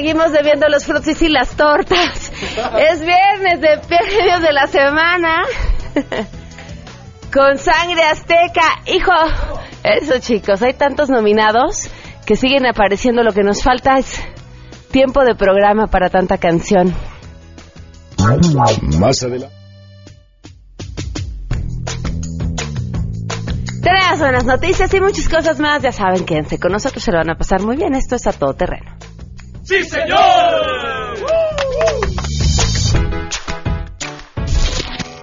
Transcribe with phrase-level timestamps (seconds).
[0.00, 2.32] seguimos debiendo los frutos y las tortas.
[2.90, 5.42] Es viernes de medio de la semana.
[7.32, 8.80] Con sangre azteca.
[8.86, 9.12] Hijo,
[9.84, 11.90] eso chicos, hay tantos nominados
[12.24, 13.22] que siguen apareciendo.
[13.22, 14.20] Lo que nos falta es
[14.90, 16.94] tiempo de programa para tanta canción.
[18.98, 19.54] Más adelante.
[23.82, 25.82] Tres buenas noticias y muchas cosas más.
[25.82, 27.94] Ya saben, quédense con nosotros, se lo van a pasar muy bien.
[27.94, 28.99] Esto es a todo terreno.
[29.70, 30.18] ¡Sí, señor!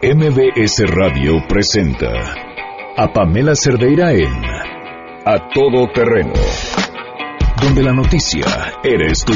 [0.02, 2.14] MBS Radio presenta
[2.95, 4.31] a Pamela Cerdeira en
[5.25, 6.31] A Todo Terreno,
[7.62, 8.45] donde la noticia
[8.86, 9.34] eres tú.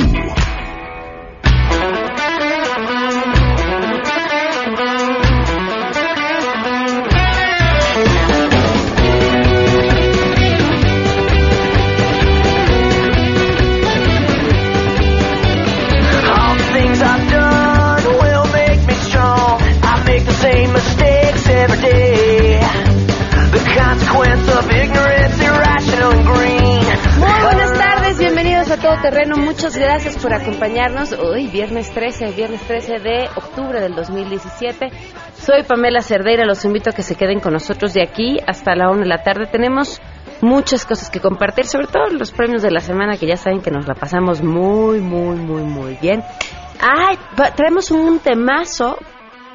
[29.02, 29.36] Terreno.
[29.36, 31.14] Muchas gracias por acompañarnos.
[31.14, 34.90] Hoy, viernes 13, viernes 13 de octubre del 2017.
[35.34, 38.92] Soy Pamela Cerdeira, los invito a que se queden con nosotros de aquí hasta la
[38.92, 39.48] 1 de la tarde.
[39.48, 40.00] Tenemos
[40.42, 43.72] muchas cosas que compartir, sobre todo los premios de la semana, que ya saben que
[43.72, 46.24] nos la pasamos muy, muy, muy, muy bien.
[46.80, 47.18] Ay,
[47.56, 49.00] traemos un temazo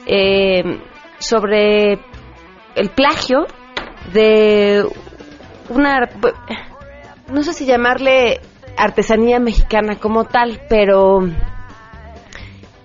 [0.07, 0.81] eh,
[1.19, 2.01] sobre
[2.75, 3.47] el plagio
[4.13, 4.85] de
[5.69, 6.09] una
[7.29, 8.41] no sé si llamarle
[8.77, 11.21] artesanía mexicana como tal, pero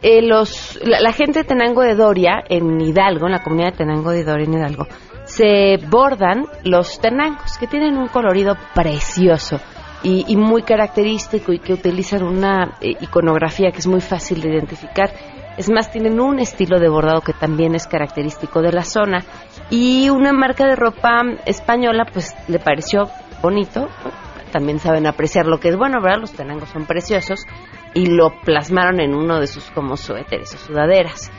[0.02, 4.12] eh, los, la, gente de Tenango de Doria, en Hidalgo, en la comunidad de Tenango
[4.12, 4.88] de Doria, en Hidalgo,
[5.25, 9.59] se bordan los tenangos, que tienen un colorido precioso
[10.03, 14.50] y, y muy característico y que utilizan una eh, iconografía que es muy fácil de
[14.50, 15.12] identificar.
[15.58, 19.23] Es más, tienen un estilo de bordado que también es característico de la zona
[19.69, 23.09] y una marca de ropa española pues le pareció
[23.41, 23.88] bonito.
[24.52, 26.20] También saben apreciar lo que es bueno, ¿verdad?
[26.20, 27.46] Los tenangos son preciosos
[27.94, 31.32] y lo plasmaron en uno de sus como suéteres o sudaderas.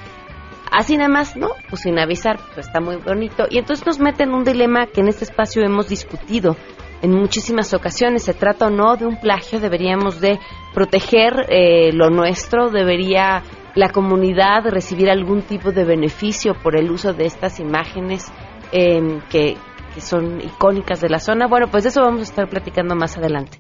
[0.71, 1.51] Así nada más, ¿no?
[1.69, 3.45] Pues sin avisar, pues está muy bonito.
[3.51, 6.57] Y entonces nos meten en un dilema que en este espacio hemos discutido
[7.03, 8.23] en muchísimas ocasiones.
[8.23, 9.61] ¿Se trata o no de un plagio?
[9.61, 10.39] ¿Deberíamos de
[10.73, 12.71] proteger eh, lo nuestro?
[12.71, 13.43] ¿Debería
[13.75, 18.33] la comunidad recibir algún tipo de beneficio por el uso de estas imágenes
[18.73, 19.57] eh, que,
[19.95, 21.47] que son icónicas de la zona?
[21.47, 23.59] Bueno, pues de eso vamos a estar platicando más adelante.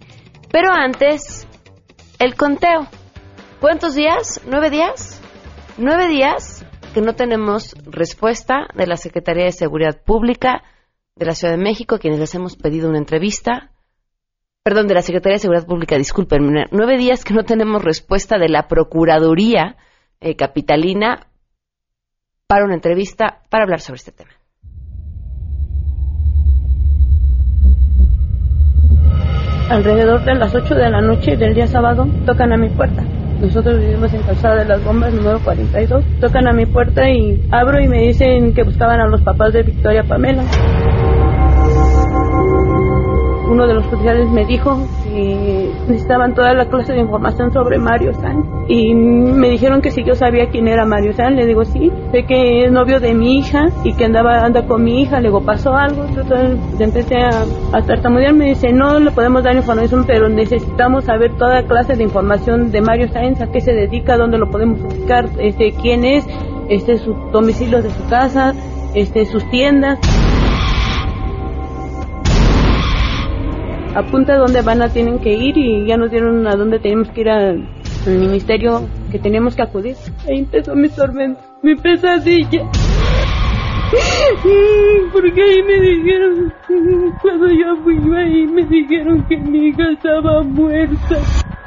[0.51, 1.47] Pero antes,
[2.19, 2.87] el conteo.
[3.61, 4.41] ¿Cuántos días?
[4.47, 5.21] ¿Nueve días?
[5.79, 10.63] Nueve días que no tenemos respuesta de la Secretaría de Seguridad Pública
[11.17, 13.71] de la Ciudad de México, quienes les hemos pedido una entrevista.
[14.63, 16.43] Perdón, de la Secretaría de Seguridad Pública, disculpen.
[16.71, 19.77] Nueve días que no tenemos respuesta de la Procuraduría
[20.21, 21.27] eh, Capitalina
[22.47, 24.42] para una entrevista para hablar sobre este tema.
[29.71, 33.03] Alrededor de las 8 de la noche del día sábado tocan a mi puerta.
[33.41, 36.05] Nosotros vivimos en Calzada de las Bombas, número 42.
[36.21, 39.63] Tocan a mi puerta y abro y me dicen que buscaban a los papás de
[39.63, 40.45] Victoria Pamela.
[43.49, 48.15] Uno de los oficiales me dijo que necesitaban toda la clase de información sobre Mario
[48.15, 51.91] San y me dijeron que si yo sabía quién era Mario San, le digo sí,
[52.13, 55.29] sé que es novio de mi hija y que andaba anda con mi hija, le
[55.29, 60.05] digo pasó algo, entonces empecé a, a tartamudear, me dice no le podemos dar información,
[60.07, 64.39] pero necesitamos saber toda clase de información de Mario Sáenz, a qué se dedica, dónde
[64.39, 66.27] lo podemos buscar, este quién es,
[66.69, 68.55] este su domicilio de su casa,
[68.95, 69.99] este sus tiendas.
[73.95, 77.21] Apunta dónde van a tienen que ir y ya nos dieron a dónde tenemos que
[77.23, 77.69] ir al,
[78.07, 79.97] al ministerio que teníamos que acudir.
[80.29, 82.63] Ahí empezó mi tormento, mi pesadilla.
[85.13, 86.53] Porque ahí me dijeron,
[87.21, 91.17] cuando yo fui ahí me dijeron que mi hija estaba muerta.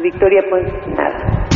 [0.01, 1.48] Victoria, pues nada.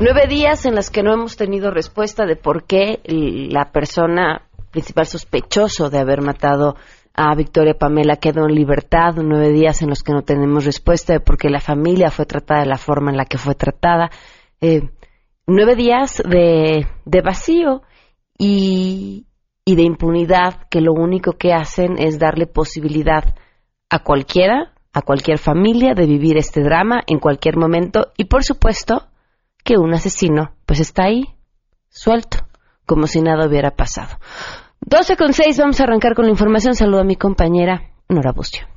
[0.00, 5.06] Nueve días en los que no hemos tenido respuesta de por qué la persona principal
[5.06, 6.76] sospechoso de haber matado
[7.16, 11.20] a Victoria Pamela quedó en libertad, nueve días en los que no tenemos respuesta de
[11.20, 14.10] por qué la familia fue tratada de la forma en la que fue tratada,
[14.60, 14.90] eh,
[15.46, 17.82] nueve días de, de vacío
[18.38, 19.26] y,
[19.64, 23.34] y de impunidad que lo único que hacen es darle posibilidad
[23.88, 29.08] a cualquiera, a cualquier familia de vivir este drama en cualquier momento y por supuesto
[29.64, 31.24] que un asesino pues está ahí,
[31.88, 32.46] suelto,
[32.84, 34.18] como si nada hubiera pasado.
[34.80, 36.74] 12 con 6, vamos a arrancar con la información.
[36.74, 38.75] Saludo a mi compañera Nora Busio.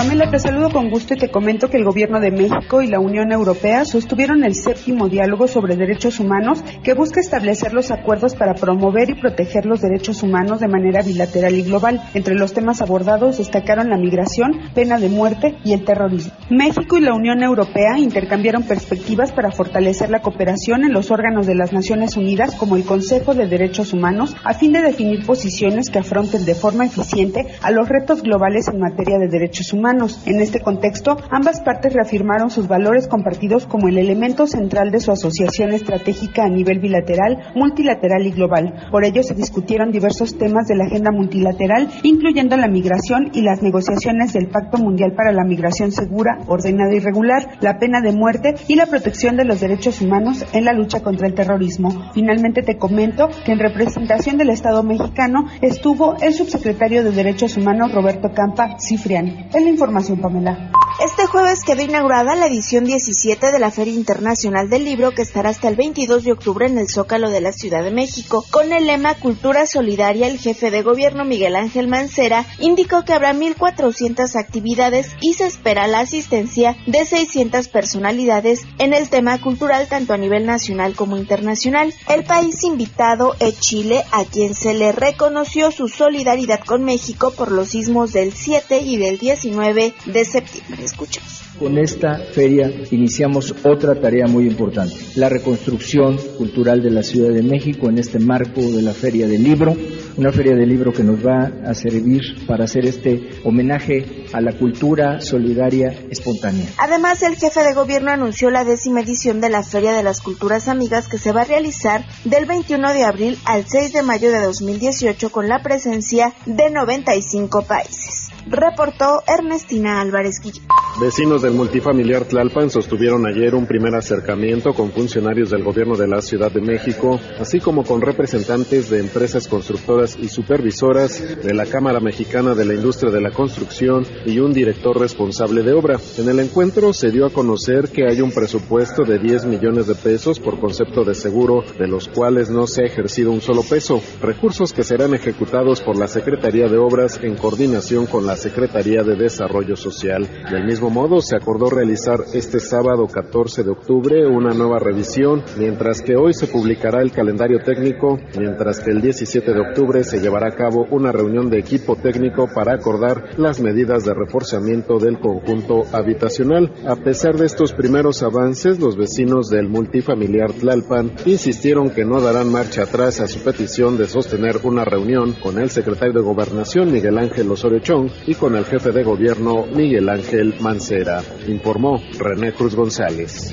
[0.00, 2.98] Pamela, te saludo con gusto y te comento que el Gobierno de México y la
[2.98, 8.54] Unión Europea sostuvieron el séptimo diálogo sobre derechos humanos que busca establecer los acuerdos para
[8.54, 12.00] promover y proteger los derechos humanos de manera bilateral y global.
[12.14, 16.32] Entre los temas abordados destacaron la migración, pena de muerte y el terrorismo.
[16.48, 21.56] México y la Unión Europea intercambiaron perspectivas para fortalecer la cooperación en los órganos de
[21.56, 25.98] las Naciones Unidas como el Consejo de Derechos Humanos a fin de definir posiciones que
[25.98, 29.89] afronten de forma eficiente a los retos globales en materia de derechos humanos.
[29.90, 35.10] En este contexto, ambas partes reafirmaron sus valores compartidos como el elemento central de su
[35.10, 38.86] asociación estratégica a nivel bilateral, multilateral y global.
[38.92, 43.62] Por ello se discutieron diversos temas de la agenda multilateral, incluyendo la migración y las
[43.62, 48.54] negociaciones del Pacto Mundial para la Migración Segura, Ordenada y Regular, la pena de muerte
[48.68, 52.12] y la protección de los derechos humanos en la lucha contra el terrorismo.
[52.14, 57.92] Finalmente te comento que en representación del Estado mexicano estuvo el subsecretario de Derechos Humanos
[57.92, 59.48] Roberto Campa Cifrián.
[59.80, 60.70] Información, Pamela.
[61.02, 65.48] Este jueves quedó inaugurada la edición 17 de la Feria Internacional del Libro que estará
[65.48, 68.44] hasta el 22 de octubre en el Zócalo de la Ciudad de México.
[68.50, 73.32] Con el lema Cultura Solidaria, el jefe de gobierno Miguel Ángel Mancera indicó que habrá
[73.32, 80.12] 1.400 actividades y se espera la asistencia de 600 personalidades en el tema cultural tanto
[80.12, 81.94] a nivel nacional como internacional.
[82.10, 87.50] El país invitado es Chile, a quien se le reconoció su solidaridad con México por
[87.50, 90.84] los sismos del 7 y del 19 de septiembre.
[90.84, 91.40] Escuchamos.
[91.58, 97.42] Con esta feria iniciamos otra tarea muy importante, la reconstrucción cultural de la Ciudad de
[97.42, 99.76] México en este marco de la Feria del Libro,
[100.16, 104.52] una feria del libro que nos va a servir para hacer este homenaje a la
[104.52, 106.66] cultura solidaria espontánea.
[106.78, 110.68] Además, el jefe de gobierno anunció la décima edición de la Feria de las Culturas
[110.68, 114.40] Amigas que se va a realizar del 21 de abril al 6 de mayo de
[114.40, 117.99] 2018 con la presencia de 95 países.
[118.46, 120.64] Reportó Ernestina Álvarez Guillén.
[121.00, 126.20] Vecinos del multifamiliar Tlalpan sostuvieron ayer un primer acercamiento con funcionarios del gobierno de la
[126.20, 132.00] Ciudad de México, así como con representantes de empresas constructoras y supervisoras de la Cámara
[132.00, 135.98] Mexicana de la Industria de la Construcción y un director responsable de obra.
[136.18, 139.94] En el encuentro se dio a conocer que hay un presupuesto de 10 millones de
[139.94, 144.02] pesos por concepto de seguro, de los cuales no se ha ejercido un solo peso,
[144.20, 149.16] recursos que serán ejecutados por la Secretaría de Obras en coordinación con la Secretaría de
[149.16, 150.28] Desarrollo Social.
[150.50, 156.02] Del mismo modo, se acordó realizar este sábado 14 de octubre una nueva revisión, mientras
[156.02, 160.48] que hoy se publicará el calendario técnico, mientras que el 17 de octubre se llevará
[160.48, 165.84] a cabo una reunión de equipo técnico para acordar las medidas de reforzamiento del conjunto
[165.92, 166.72] habitacional.
[166.86, 172.50] A pesar de estos primeros avances, los vecinos del multifamiliar Tlalpan insistieron que no darán
[172.50, 177.18] marcha atrás a su petición de sostener una reunión con el secretario de Gobernación Miguel
[177.18, 182.76] Ángel Osorio Chong y con el jefe de gobierno Miguel Ángel Mancera, informó René Cruz
[182.76, 183.52] González.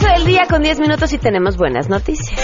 [0.00, 2.40] Del día con 10 minutos y tenemos buenas noticias.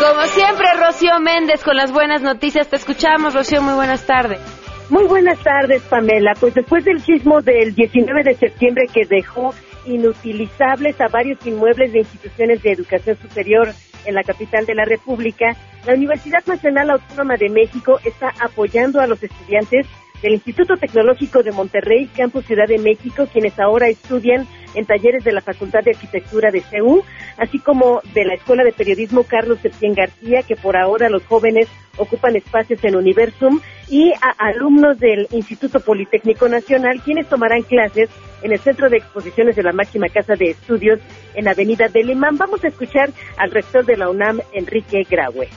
[0.00, 2.68] Como siempre, Rocío Méndez con las buenas noticias.
[2.68, 3.60] Te escuchamos, Rocío.
[3.62, 4.55] Muy buenas tardes.
[4.88, 6.34] Muy buenas tardes, Pamela.
[6.38, 9.52] Pues después del sismo del 19 de septiembre que dejó
[9.84, 13.72] inutilizables a varios inmuebles de instituciones de educación superior
[14.04, 19.08] en la capital de la República, la Universidad Nacional Autónoma de México está apoyando a
[19.08, 19.86] los estudiantes
[20.22, 25.32] del Instituto Tecnológico de Monterrey, Campus Ciudad de México, quienes ahora estudian en talleres de
[25.32, 27.02] la Facultad de Arquitectura de CEU,
[27.38, 31.68] así como de la Escuela de Periodismo Carlos Septién García, que por ahora los jóvenes
[31.96, 38.10] ocupan espacios en Universum, y a alumnos del Instituto Politécnico Nacional, quienes tomarán clases
[38.42, 41.00] en el Centro de Exposiciones de la Máxima Casa de Estudios
[41.34, 42.36] en Avenida del Imán.
[42.36, 45.48] Vamos a escuchar al rector de la UNAM, Enrique Graue.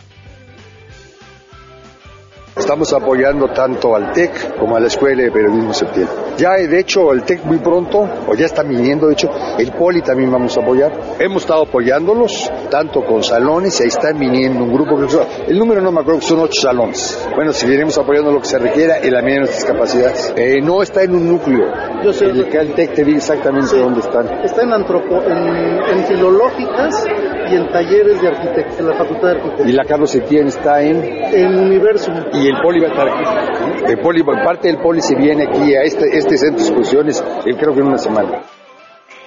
[2.60, 6.14] Estamos apoyando tanto al TEC como a la Escuela de Periodismo Septiembre.
[6.38, 10.02] Ya, de hecho, el TEC muy pronto, o ya está viniendo, de hecho, el Poli
[10.02, 10.92] también vamos a apoyar.
[11.20, 15.00] Hemos estado apoyándolos, tanto con salones, y ahí están viniendo un grupo,
[15.48, 17.28] el número no me acuerdo, son ocho salones.
[17.36, 20.34] Bueno, seguiremos apoyando lo que se requiera en la medida de nuestras capacidades.
[20.36, 21.66] Eh, no está en un núcleo.
[22.04, 22.26] Yo sé.
[22.26, 23.78] El, el TEC te dice exactamente Sí.
[23.78, 24.28] dónde están.
[24.44, 27.06] Está en, antropo, en, en filológicas
[27.52, 29.70] y en talleres de arquitectura, en la Facultad de Arquitectura.
[29.70, 31.04] Y la Carlos Septién está en...
[31.04, 32.16] En Universum.
[32.34, 33.92] Y el Poli va a estar aquí.
[33.92, 37.56] El Poli, parte del Poli se viene aquí a este, este centro de exposiciones, eh,
[37.58, 38.42] creo que en una semana.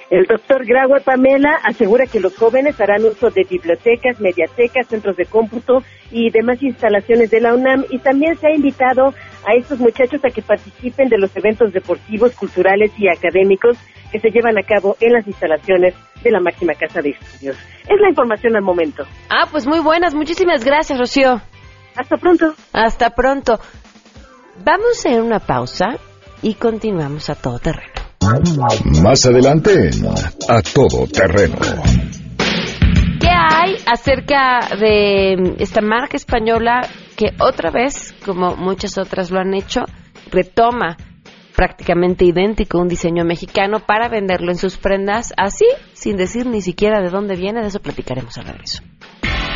[0.09, 5.25] El doctor Graue Pamela asegura que los jóvenes harán uso de bibliotecas, mediatecas, centros de
[5.25, 5.79] cómputo
[6.11, 10.29] y demás instalaciones de la UNAM y también se ha invitado a estos muchachos a
[10.29, 13.77] que participen de los eventos deportivos, culturales y académicos
[14.11, 17.57] que se llevan a cabo en las instalaciones de la máxima casa de estudios.
[17.89, 19.05] Es la información al momento.
[19.31, 20.13] Ah, pues muy buenas.
[20.13, 21.41] Muchísimas gracias, Rocío.
[21.95, 22.53] Hasta pronto.
[22.71, 23.59] Hasta pronto.
[24.63, 25.97] Vamos a hacer una pausa
[26.41, 27.93] y continuamos a todo terreno.
[29.01, 30.05] Más adelante en
[30.47, 31.57] A Todo Terreno.
[33.19, 39.53] ¿Qué hay acerca de esta marca española que otra vez, como muchas otras lo han
[39.53, 39.81] hecho,
[40.31, 40.97] retoma
[41.55, 47.01] prácticamente idéntico un diseño mexicano para venderlo en sus prendas así, sin decir ni siquiera
[47.01, 47.61] de dónde viene?
[47.61, 48.81] De eso platicaremos al regreso.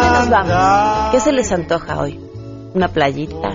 [0.00, 1.10] Nos vamos?
[1.12, 2.18] ¿Qué se les antoja hoy?
[2.74, 3.50] ¿Una playita?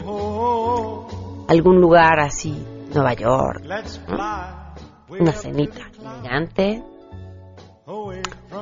[1.48, 2.66] ¿Algún lugar así?
[2.94, 3.64] Nueva York.
[4.08, 5.18] ¿no?
[5.20, 6.84] Una cenita elegante.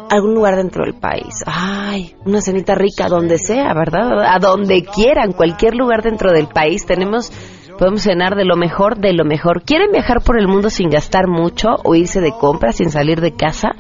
[0.10, 1.44] Algún lugar dentro del país.
[1.46, 4.24] Ay, una cenita rica donde sea, ¿verdad?
[4.26, 6.86] A donde quieran, cualquier lugar dentro del país.
[6.86, 7.32] Tenemos,
[7.78, 9.64] podemos cenar de lo mejor, de lo mejor.
[9.64, 13.36] ¿Quieren viajar por el mundo sin gastar mucho o irse de compras sin salir de
[13.36, 13.76] casa?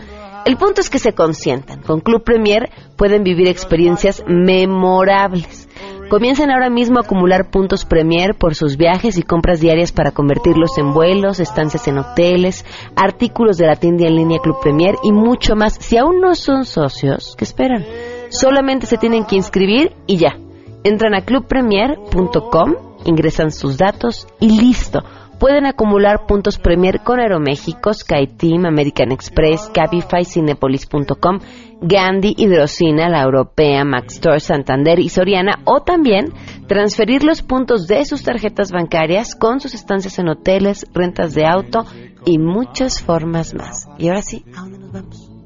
[0.47, 1.81] El punto es que se consientan.
[1.81, 5.67] Con Club Premier pueden vivir experiencias memorables.
[6.09, 10.77] Comiencen ahora mismo a acumular puntos Premier por sus viajes y compras diarias para convertirlos
[10.77, 12.63] en vuelos, estancias en hoteles,
[12.95, 15.73] artículos de la tienda en línea Club Premier y mucho más.
[15.81, 17.85] Si aún no son socios, ¿qué esperan?
[18.29, 20.37] Solamente se tienen que inscribir y ya.
[20.85, 25.03] Entran a clubpremier.com, ingresan sus datos y listo.
[25.39, 31.39] Pueden acumular puntos Premier con Aeroméxico, SkyTeam, American Express, Cabify, Cinepolis.com,
[31.81, 36.33] Gandhi, Hidrocina, La Europea, Maxstore, Santander y Soriana o también
[36.67, 41.85] transferir los puntos de sus tarjetas bancarias con sus estancias en hoteles, rentas de auto
[42.25, 43.87] y muchas formas más.
[43.97, 45.37] Y ahora sí, ¿a dónde nos vamos?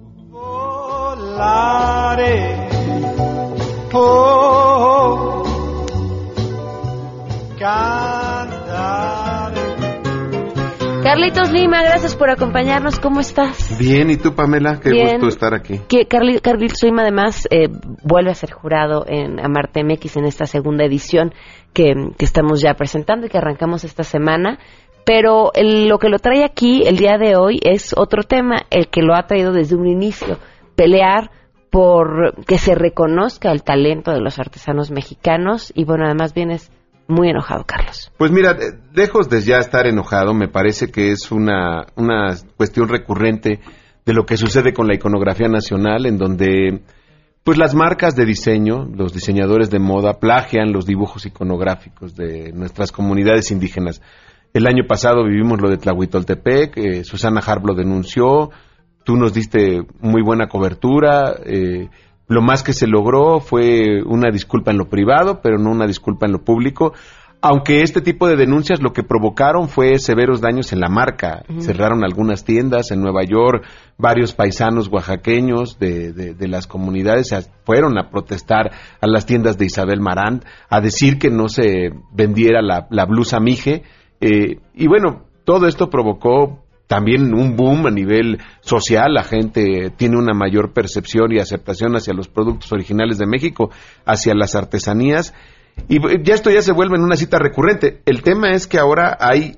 [1.21, 2.69] volare.
[3.93, 5.43] Oh,
[7.60, 9.30] cantare.
[11.03, 13.00] Carlitos Lima, gracias por acompañarnos.
[13.00, 13.77] ¿Cómo estás?
[13.79, 14.79] Bien, ¿y tú, Pamela?
[14.79, 15.13] Qué Bien.
[15.13, 15.79] gusto estar aquí.
[15.89, 17.70] Que Carli- Carlitos Lima además eh,
[18.03, 21.34] vuelve a ser jurado en Amarte MX en esta segunda edición
[21.74, 24.60] que, que estamos ya presentando y que arrancamos esta semana.
[25.03, 28.88] Pero el- lo que lo trae aquí el día de hoy es otro tema, el
[28.89, 30.38] que lo ha traído desde un inicio,
[30.75, 31.31] pelear
[31.72, 36.72] por que se reconozca el talento de los artesanos mexicanos y bueno, además vienes
[37.12, 38.12] muy enojado, Carlos.
[38.18, 38.58] Pues mira,
[38.94, 43.60] lejos de ya estar enojado, me parece que es una, una cuestión recurrente
[44.06, 46.82] de lo que sucede con la iconografía nacional, en donde
[47.44, 52.91] pues las marcas de diseño, los diseñadores de moda, plagian los dibujos iconográficos de nuestras
[52.91, 54.01] comunidades indígenas.
[54.53, 58.51] El año pasado vivimos lo de Tlahuitoltepec, eh, Susana Harb lo denunció,
[59.03, 61.89] tú nos diste muy buena cobertura, eh,
[62.31, 66.25] lo más que se logró fue una disculpa en lo privado, pero no una disculpa
[66.25, 66.93] en lo público.
[67.43, 71.43] Aunque este tipo de denuncias lo que provocaron fue severos daños en la marca.
[71.59, 73.65] Cerraron algunas tiendas en Nueva York,
[73.97, 77.33] varios paisanos oaxaqueños de, de- de las comunidades
[77.65, 78.71] fueron a protestar
[79.01, 83.39] a las tiendas de Isabel Marant, a decir que no se vendiera la, la blusa
[83.39, 83.81] Mije.
[84.21, 90.17] Eh, y bueno, todo esto provocó también un boom a nivel social, la gente tiene
[90.17, 93.69] una mayor percepción y aceptación hacia los productos originales de México,
[94.05, 95.33] hacia las artesanías,
[95.88, 98.01] y ya esto ya se vuelve en una cita recurrente.
[98.05, 99.55] El tema es que ahora hay,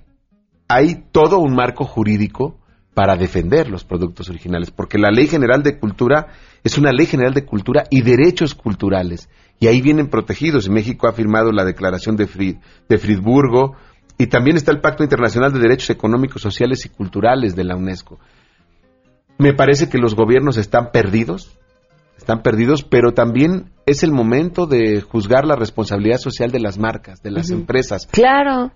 [0.67, 2.59] hay todo un marco jurídico
[2.93, 6.27] para defender los productos originales, porque la Ley General de Cultura
[6.63, 9.27] es una Ley General de Cultura y derechos culturales,
[9.59, 10.69] y ahí vienen protegidos.
[10.69, 13.75] México ha firmado la Declaración de, Frid- de Friburgo,
[14.17, 18.19] y también está el Pacto Internacional de Derechos Económicos, Sociales y Culturales de la UNESCO.
[19.37, 21.57] Me parece que los gobiernos están perdidos,
[22.17, 27.21] están perdidos, pero también es el momento de juzgar la responsabilidad social de las marcas,
[27.23, 28.07] de las empresas.
[28.07, 28.71] Claro.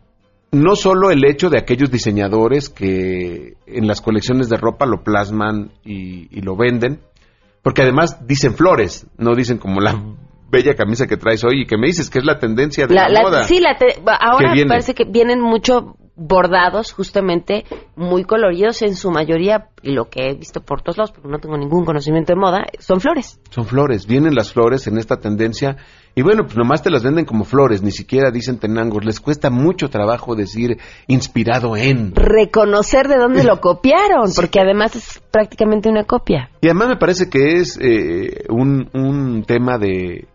[0.51, 5.71] No solo el hecho de aquellos diseñadores que en las colecciones de ropa lo plasman
[5.85, 7.01] y, y lo venden,
[7.61, 10.01] porque además dicen flores, no dicen como la
[10.49, 13.03] bella camisa que traes hoy y que me dices que es la tendencia de la,
[13.03, 13.43] La- la- moda.
[13.43, 17.63] sí, la te- ahora Que parece que vienen mucho bordados justamente
[17.95, 21.37] muy coloridos en su mayoría, y lo que he visto por todos lados, porque no
[21.37, 23.39] tengo ningún conocimiento de moda, son flores.
[23.51, 25.77] Son flores, vienen las flores en esta tendencia
[26.15, 29.51] y bueno, pues nomás te las venden como flores, ni siquiera dicen tenangos, les cuesta
[29.51, 32.15] mucho trabajo decir inspirado en.
[32.15, 36.49] Reconocer de dónde lo copiaron, porque además es prácticamente una copia.
[36.61, 40.27] Y además me parece que es eh, un, un tema de,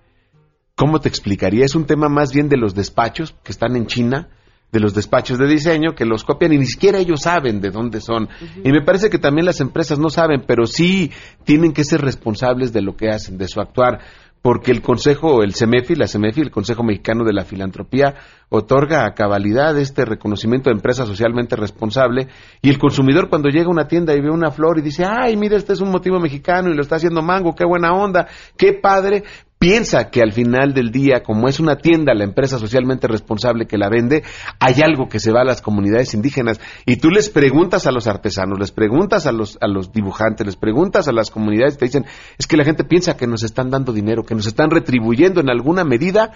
[0.74, 1.64] ¿cómo te explicaría?
[1.64, 4.28] Es un tema más bien de los despachos que están en China,
[4.72, 8.00] de los despachos de diseño que los copian y ni siquiera ellos saben de dónde
[8.00, 8.28] son.
[8.64, 11.12] Y me parece que también las empresas no saben, pero sí
[11.44, 14.00] tienen que ser responsables de lo que hacen, de su actuar,
[14.42, 18.16] porque el Consejo, el CEMEFI, la CEMEFI, el Consejo Mexicano de la Filantropía,
[18.48, 22.28] otorga a cabalidad este reconocimiento de empresa socialmente responsable
[22.60, 25.36] y el consumidor cuando llega a una tienda y ve una flor y dice, ay,
[25.36, 28.26] mira, este es un motivo mexicano y lo está haciendo Mango, qué buena onda,
[28.56, 29.22] qué padre,
[29.62, 33.78] piensa que al final del día, como es una tienda, la empresa socialmente responsable que
[33.78, 34.24] la vende,
[34.58, 36.60] hay algo que se va a las comunidades indígenas.
[36.84, 40.56] Y tú les preguntas a los artesanos, les preguntas a los, a los dibujantes, les
[40.56, 43.92] preguntas a las comunidades, te dicen, es que la gente piensa que nos están dando
[43.92, 46.32] dinero, que nos están retribuyendo en alguna medida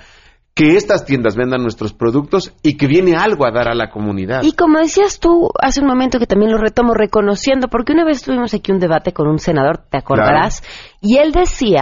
[0.54, 4.44] que estas tiendas vendan nuestros productos y que viene algo a dar a la comunidad.
[4.44, 8.22] Y como decías tú hace un momento que también lo retomo reconociendo, porque una vez
[8.22, 10.62] tuvimos aquí un debate con un senador, te acordarás,
[11.00, 11.80] y él decía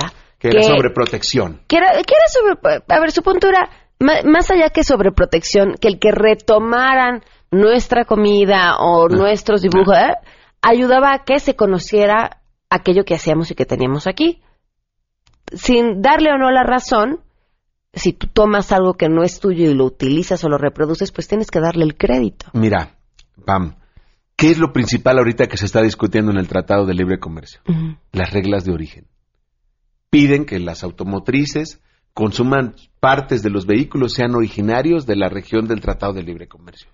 [0.51, 1.61] que era sobre protección.
[1.69, 5.75] Que era, que era sobre, a ver, su punto era, más allá que sobre protección,
[5.81, 9.09] que el que retomaran nuestra comida o Ah.
[9.15, 10.15] nuestros dibujos, ¿eh?
[10.63, 14.43] ayudaba a que se conociera aquello que hacíamos y que teníamos aquí.
[15.53, 17.21] Sin darle o no la razón,
[17.93, 21.29] si tú tomas algo que no es tuyo y lo utilizas o lo reproduces, pues
[21.29, 22.47] tienes que darle el crédito.
[22.55, 22.97] Mira,
[23.45, 23.77] Pam,
[24.37, 27.61] ¿qué es lo principal ahorita que se está discutiendo en el Tratado de Libre Comercio?
[28.13, 29.07] Las reglas de origen.
[30.15, 31.81] Piden que las automotrices
[32.13, 36.89] consuman partes de los vehículos sean originarios de la región del Tratado de Libre Comercio.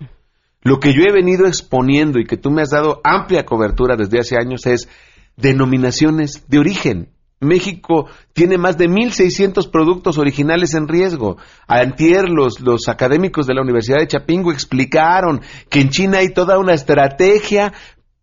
[0.62, 4.20] Lo que yo he venido exponiendo y que tú me has dado amplia cobertura desde
[4.20, 4.88] hace años es
[5.36, 7.10] denominaciones de origen.
[7.40, 11.36] México tiene más de 1.600 productos originales en riesgo.
[11.68, 16.58] Antier, los, los académicos de la Universidad de Chapingo explicaron que en China hay toda
[16.58, 17.74] una estrategia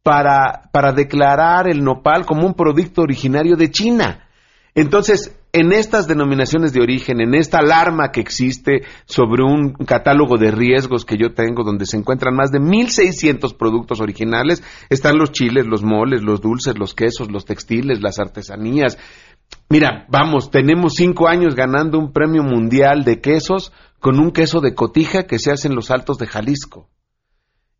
[0.02, 4.24] para, para declarar el nopal como un producto originario de China.
[4.78, 10.52] Entonces, en estas denominaciones de origen, en esta alarma que existe sobre un catálogo de
[10.52, 14.62] riesgos que yo tengo, donde se encuentran más de 1.600 productos originales,
[14.92, 19.00] están los chiles, los moles, los dulces, los quesos, los textiles, las artesanías.
[19.68, 24.76] Mira, vamos, tenemos cinco años ganando un premio mundial de quesos con un queso de
[24.76, 26.88] cotija que se hace en los altos de Jalisco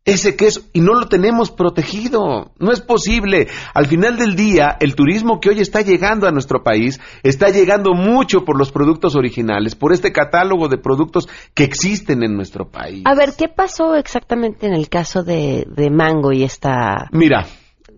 [0.08, 2.52] ese queso y no lo tenemos protegido.
[2.58, 3.48] No es posible.
[3.74, 7.94] Al final del día, el turismo que hoy está llegando a nuestro país está llegando
[7.94, 13.02] mucho por los productos originales, por este catálogo de productos que existen en nuestro país.
[13.04, 17.08] A ver, ¿qué pasó exactamente en el caso de, de Mango y esta...
[17.12, 17.46] Mira,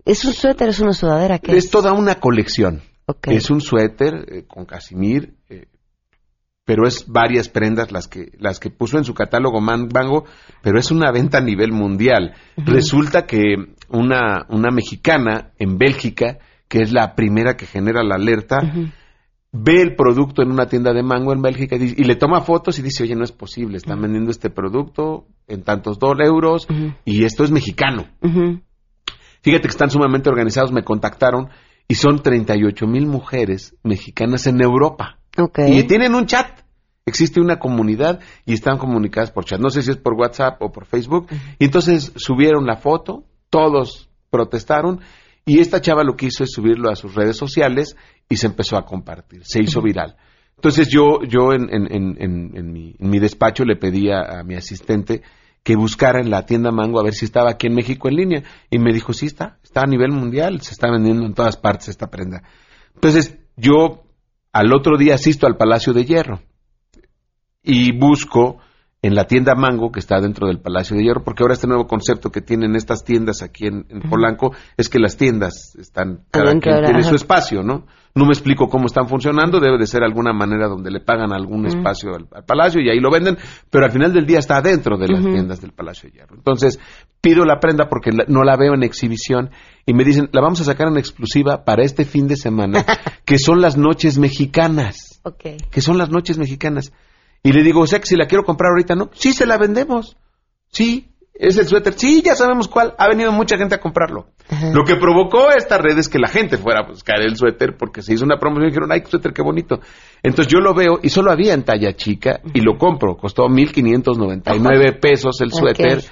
[0.05, 1.39] ¿Es un suéter, es una sudadera?
[1.39, 2.81] ¿qué es toda una colección.
[3.23, 5.33] Es un suéter eh, con casimir,
[6.65, 10.25] pero es varias prendas las que las que puso en su catálogo Man- Mango,
[10.61, 12.33] pero es una venta a nivel mundial.
[12.57, 13.55] Resulta que
[13.89, 18.59] una una mexicana en Bélgica, que es la primera que genera la alerta,
[19.53, 22.79] ve el producto en una tienda de mango en Bélgica y, y le toma fotos
[22.79, 26.67] y dice, oye, no es posible, están vendiendo este producto en tantos dólares euros
[27.05, 28.05] y esto es mexicano.
[29.41, 31.49] Fíjate que están sumamente organizados, me contactaron
[31.87, 35.17] y son 38 mil mujeres mexicanas en Europa.
[35.69, 36.61] Y tienen un chat.
[37.05, 39.59] Existe una comunidad y están comunicadas por chat.
[39.59, 41.27] No sé si es por WhatsApp o por Facebook.
[41.59, 45.01] Y entonces subieron la foto, todos protestaron
[45.45, 47.97] y esta chava lo que hizo es subirlo a sus redes sociales
[48.29, 49.41] y se empezó a compartir.
[49.43, 50.15] Se hizo viral.
[50.55, 52.51] Entonces yo, yo en, en- en- en-
[52.99, 55.23] en mi, despacho le pedí a, a mi asistente
[55.63, 58.43] que buscara en la tienda Mango a ver si estaba aquí en México en línea.
[58.69, 61.89] Y me dijo, sí está, está a nivel mundial, se está vendiendo en todas partes
[61.89, 62.43] esta prenda.
[62.93, 64.03] Entonces yo
[64.53, 66.41] al otro día asisto al Palacio de Hierro
[67.63, 68.57] y busco
[69.01, 71.87] en la tienda Mango, que está dentro del Palacio de Hierro, porque ahora este nuevo
[71.87, 76.51] concepto que tienen estas tiendas aquí en, en Polanco es que las tiendas están, cada
[76.59, 77.87] quien tiene su espacio, ¿no?
[78.13, 81.65] No me explico cómo están funcionando, debe de ser alguna manera donde le pagan algún
[81.65, 83.37] espacio al, al Palacio y ahí lo venden,
[83.69, 86.35] pero al final del día está adentro de las tiendas del Palacio de Hierro.
[86.35, 86.77] Entonces,
[87.21, 89.49] pido la prenda porque la- no la veo en exhibición
[89.85, 92.85] y me dicen, la vamos a sacar en exclusiva para este fin de semana,
[93.25, 95.45] que son las noches mexicanas Ok.
[95.71, 96.91] que son las noches mexicanas.
[97.43, 99.09] Y le digo, o sea que si la quiero comprar ahorita, ¿no?
[99.13, 100.17] Sí, se la vendemos.
[100.67, 101.93] Sí, es el suéter.
[101.97, 102.93] Sí, ya sabemos cuál.
[102.97, 104.27] Ha venido mucha gente a comprarlo.
[104.73, 108.01] Lo que provocó esta red es que la gente fuera a buscar el suéter porque
[108.01, 109.79] se hizo una promoción y dijeron, ay, qué suéter, qué bonito.
[110.21, 113.15] Entonces yo lo veo y solo había en talla chica y lo compro.
[113.15, 116.03] Costó 1.599 pesos el suéter.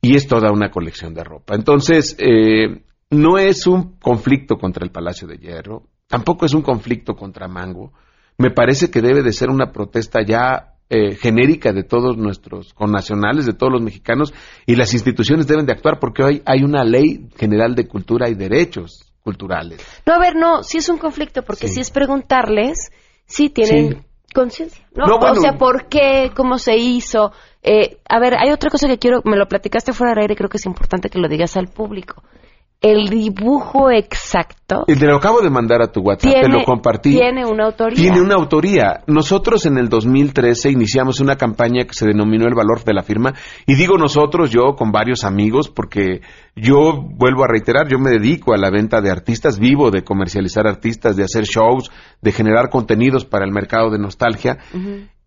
[0.00, 1.54] y es toda una colección de ropa.
[1.54, 7.14] Entonces, eh, no es un conflicto contra el Palacio de Hierro, tampoco es un conflicto
[7.14, 7.92] contra Mango.
[8.38, 13.46] Me parece que debe de ser una protesta ya eh, genérica de todos nuestros connacionales,
[13.46, 14.34] de todos los mexicanos,
[14.66, 18.34] y las instituciones deben de actuar porque hoy hay una ley general de cultura y
[18.34, 19.82] derechos culturales.
[20.04, 22.92] No, a ver, no, si es un conflicto, porque si es preguntarles
[23.24, 25.06] si tienen conciencia, ¿no?
[25.06, 25.38] No, bueno.
[25.38, 26.30] O sea, ¿por qué?
[26.36, 27.32] ¿Cómo se hizo?
[27.62, 30.50] Eh, a ver, hay otra cosa que quiero, me lo platicaste fuera del aire, creo
[30.50, 32.22] que es importante que lo digas al público.
[32.82, 36.64] El dibujo exacto Y te lo acabo de mandar a tu WhatsApp, te tiene, lo
[36.64, 37.12] compartí.
[37.12, 37.96] tiene una autoría.
[37.96, 39.04] Tiene una autoría.
[39.06, 43.34] Nosotros en el 2013 iniciamos una campaña que se denominó El Valor de la Firma.
[43.66, 46.22] Y digo nosotros, yo con varios amigos, porque
[46.56, 50.66] yo vuelvo a reiterar, yo me dedico a la venta de artistas, vivo de comercializar
[50.66, 51.90] artistas, de hacer shows,
[52.20, 54.58] de generar contenidos para el mercado de nostalgia.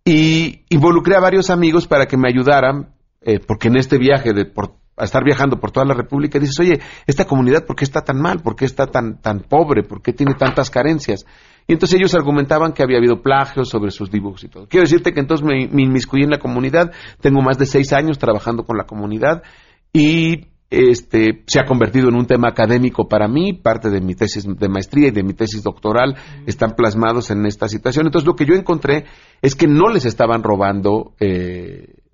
[0.03, 2.89] Y involucré a varios amigos para que me ayudaran,
[3.21, 6.59] eh, porque en este viaje de por, a estar viajando por toda la República dices,
[6.59, 8.41] oye, esta comunidad, ¿por qué está tan mal?
[8.41, 9.83] ¿Por qué está tan, tan pobre?
[9.83, 11.25] ¿Por qué tiene tantas carencias?
[11.67, 14.67] Y entonces ellos argumentaban que había habido plagios sobre sus dibujos y todo.
[14.67, 18.19] Quiero decirte que entonces me, me inmiscuí en la comunidad, tengo más de seis años
[18.19, 19.43] trabajando con la comunidad
[19.91, 24.45] y este se ha convertido en un tema académico para mí, parte de mi tesis
[24.45, 28.07] de maestría y de mi tesis doctoral están plasmados en esta situación.
[28.07, 29.05] Entonces lo que yo encontré
[29.41, 32.04] es que no les estaban robando eh,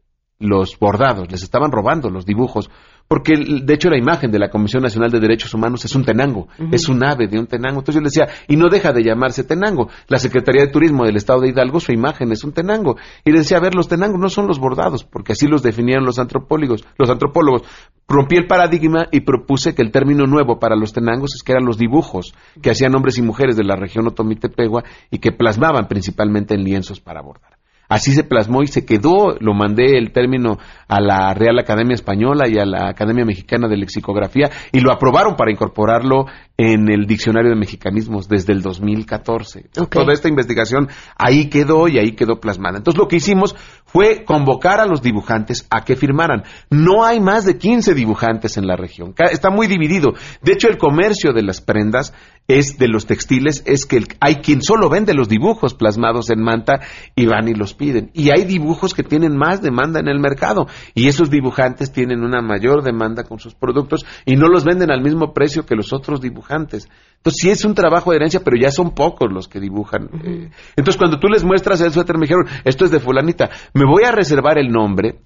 [0.41, 2.69] los bordados, les estaban robando los dibujos,
[3.11, 6.47] porque de hecho la imagen de la Comisión Nacional de Derechos Humanos es un tenango,
[6.71, 7.79] es un ave de un tenango.
[7.79, 9.89] Entonces yo les decía, y no deja de llamarse tenango.
[10.07, 12.95] La Secretaría de Turismo del Estado de Hidalgo, su imagen es un tenango.
[13.25, 16.05] Y les decía, a ver, los tenangos no son los bordados, porque así los definían
[16.05, 16.85] los antropólogos.
[16.97, 17.63] Los antropólogos.
[18.07, 21.65] Rompí el paradigma y propuse que el término nuevo para los tenangos es que eran
[21.65, 26.53] los dibujos que hacían hombres y mujeres de la región otomitepegua y que plasmaban principalmente
[26.53, 27.60] en lienzos para bordar.
[27.91, 32.47] Así se plasmó y se quedó, lo mandé el término a la Real Academia Española
[32.47, 36.25] y a la Academia Mexicana de Lexicografía y lo aprobaron para incorporarlo
[36.55, 39.71] en el Diccionario de Mexicanismos desde el 2014.
[39.89, 42.77] Toda esta investigación ahí quedó y ahí quedó plasmada.
[42.77, 46.43] Entonces lo que hicimos fue convocar a los dibujantes a que firmaran.
[46.69, 49.13] No hay más de 15 dibujantes en la región.
[49.17, 50.13] Está muy dividido.
[50.41, 52.13] De hecho, el comercio de las prendas
[52.59, 56.41] es de los textiles, es que el- hay quien solo vende los dibujos plasmados en
[56.41, 56.79] manta
[57.15, 58.11] y van y los piden.
[58.13, 62.41] Y hay dibujos que tienen más demanda en el mercado y esos dibujantes tienen una
[62.41, 66.21] mayor demanda con sus productos y no los venden al mismo precio que los otros
[66.21, 66.87] dibujantes.
[67.17, 70.09] Entonces sí es un trabajo de herencia, pero ya son pocos los que dibujan.
[70.23, 73.85] Eh, Entonces cuando tú les muestras el suéter me dijeron, esto es de fulanita, me
[73.85, 75.19] voy a reservar el nombre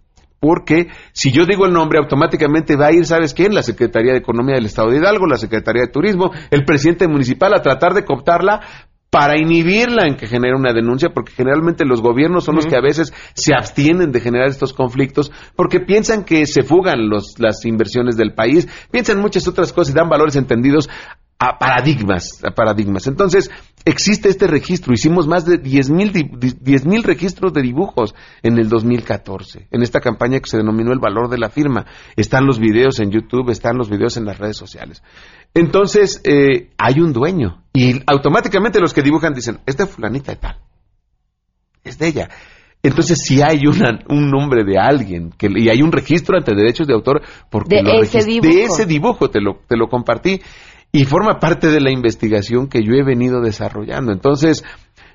[0.46, 3.56] porque si yo digo el nombre, automáticamente va a ir, ¿sabes quién?
[3.56, 7.52] La Secretaría de Economía del Estado de Hidalgo, la Secretaría de Turismo, el presidente municipal
[7.56, 8.62] a tratar de cooptarla
[9.10, 12.82] para inhibirla en que genere una denuncia, porque generalmente los gobiernos son los que a
[12.82, 18.16] veces se abstienen de generar estos conflictos, porque piensan que se fugan los, las inversiones
[18.16, 20.90] del país, piensan muchas otras cosas y dan valores entendidos
[21.40, 23.08] a paradigmas, a paradigmas.
[23.08, 23.50] Entonces,
[23.86, 24.94] existe este registro.
[24.94, 30.50] Hicimos más de 10 mil registros de dibujos en el 2014, en esta campaña que
[30.50, 31.86] se denominó el valor de la firma.
[32.16, 35.04] Están los videos en YouTube, están los videos en las redes sociales.
[35.54, 37.64] Entonces, eh, hay un dueño.
[37.74, 40.58] Y automáticamente los que dibujan dicen, es de fulanita y tal.
[41.84, 42.30] Es de ella.
[42.84, 46.86] Entonces, si hay una- un nombre de alguien que, y hay un registro ante derechos
[46.88, 48.48] de autor porque De lo ese dibujo.
[48.54, 50.40] de ese dibujo te lo, te lo compartí
[50.96, 54.14] y forma parte de la investigación que yo he venido desarrollando.
[54.14, 54.64] Entonces,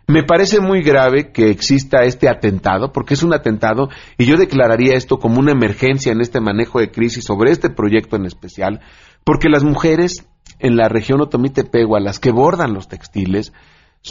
[0.06, 3.88] me parece muy grave que exista este atentado, porque es un atentado,
[4.18, 8.16] y yo declararía esto como una emergencia en este manejo de crisis sobre este proyecto
[8.16, 8.80] en especial,
[9.24, 10.26] porque las mujeres
[10.58, 13.54] en la región Otomitepegua, las que bordan los textiles,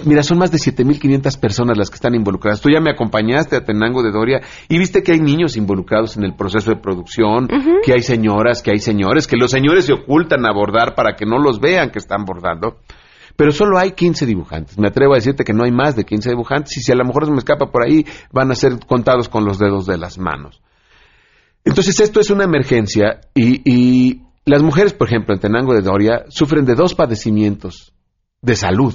[0.06, 2.62] Mira, son más de 7.500 personas las que están involucradas.
[2.62, 6.24] Tú ya me acompañaste a Tenango de Doria y viste que hay niños involucrados en
[6.24, 7.48] el proceso de producción,
[7.84, 11.26] que hay señoras, que hay señores, que los señores se ocultan a bordar para que
[11.26, 12.78] no los vean que están bordando.
[13.36, 14.78] Pero solo hay 15 dibujantes.
[14.78, 17.06] Me atrevo a decirte que no hay más de 15 dibujantes y si a lo
[17.06, 20.20] mejor se me escapa por ahí, van a ser contados con los dedos de las
[20.20, 20.62] manos.
[21.66, 26.26] Entonces esto es una emergencia y, y las mujeres, por ejemplo, en Tenango de Doria,
[26.30, 27.94] sufren de dos padecimientos
[28.42, 28.94] de salud.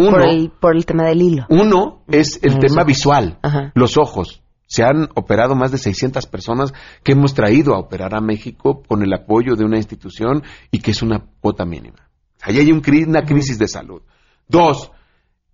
[0.00, 1.46] Uno, por, el, por el tema del hilo.
[1.48, 3.72] uno es el tema visual, Ajá.
[3.74, 4.42] los ojos.
[4.66, 9.02] Se han operado más de 600 personas que hemos traído a operar a México con
[9.02, 12.08] el apoyo de una institución y que es una cuota mínima.
[12.42, 14.02] Ahí hay un una crisis de salud.
[14.46, 14.92] Dos,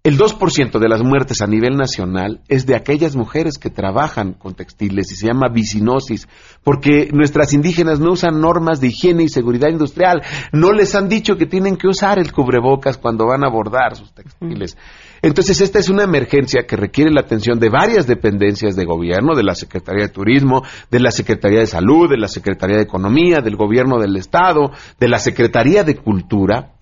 [0.06, 4.54] el 2% de las muertes a nivel nacional es de aquellas mujeres que trabajan con
[4.54, 6.28] textiles y se llama vicinosis,
[6.62, 11.36] porque nuestras indígenas no usan normas de higiene y seguridad industrial, no les han dicho
[11.36, 14.76] que tienen que usar el cubrebocas cuando van a bordar sus textiles.
[15.22, 19.42] Entonces, esta es una emergencia que requiere la atención de varias dependencias de gobierno, de
[19.42, 23.56] la Secretaría de Turismo, de la Secretaría de Salud, de la Secretaría de Economía, del
[23.56, 26.75] Gobierno del Estado, de la Secretaría de Cultura,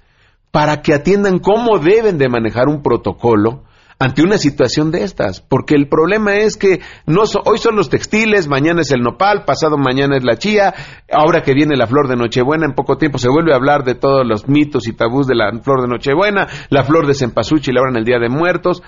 [0.54, 3.64] para que atiendan cómo deben de manejar un protocolo
[3.98, 8.46] ante una situación de estas, porque el problema es que no hoy son los textiles,
[8.46, 10.72] mañana es el nopal, pasado mañana es la chía,
[11.10, 13.96] ahora que viene la flor de Nochebuena, en poco tiempo se vuelve a hablar de
[13.96, 17.90] todos los mitos y tabús de la flor de Nochebuena, la flor de cempasúchil ahora
[17.90, 18.80] en el Día de Muertos,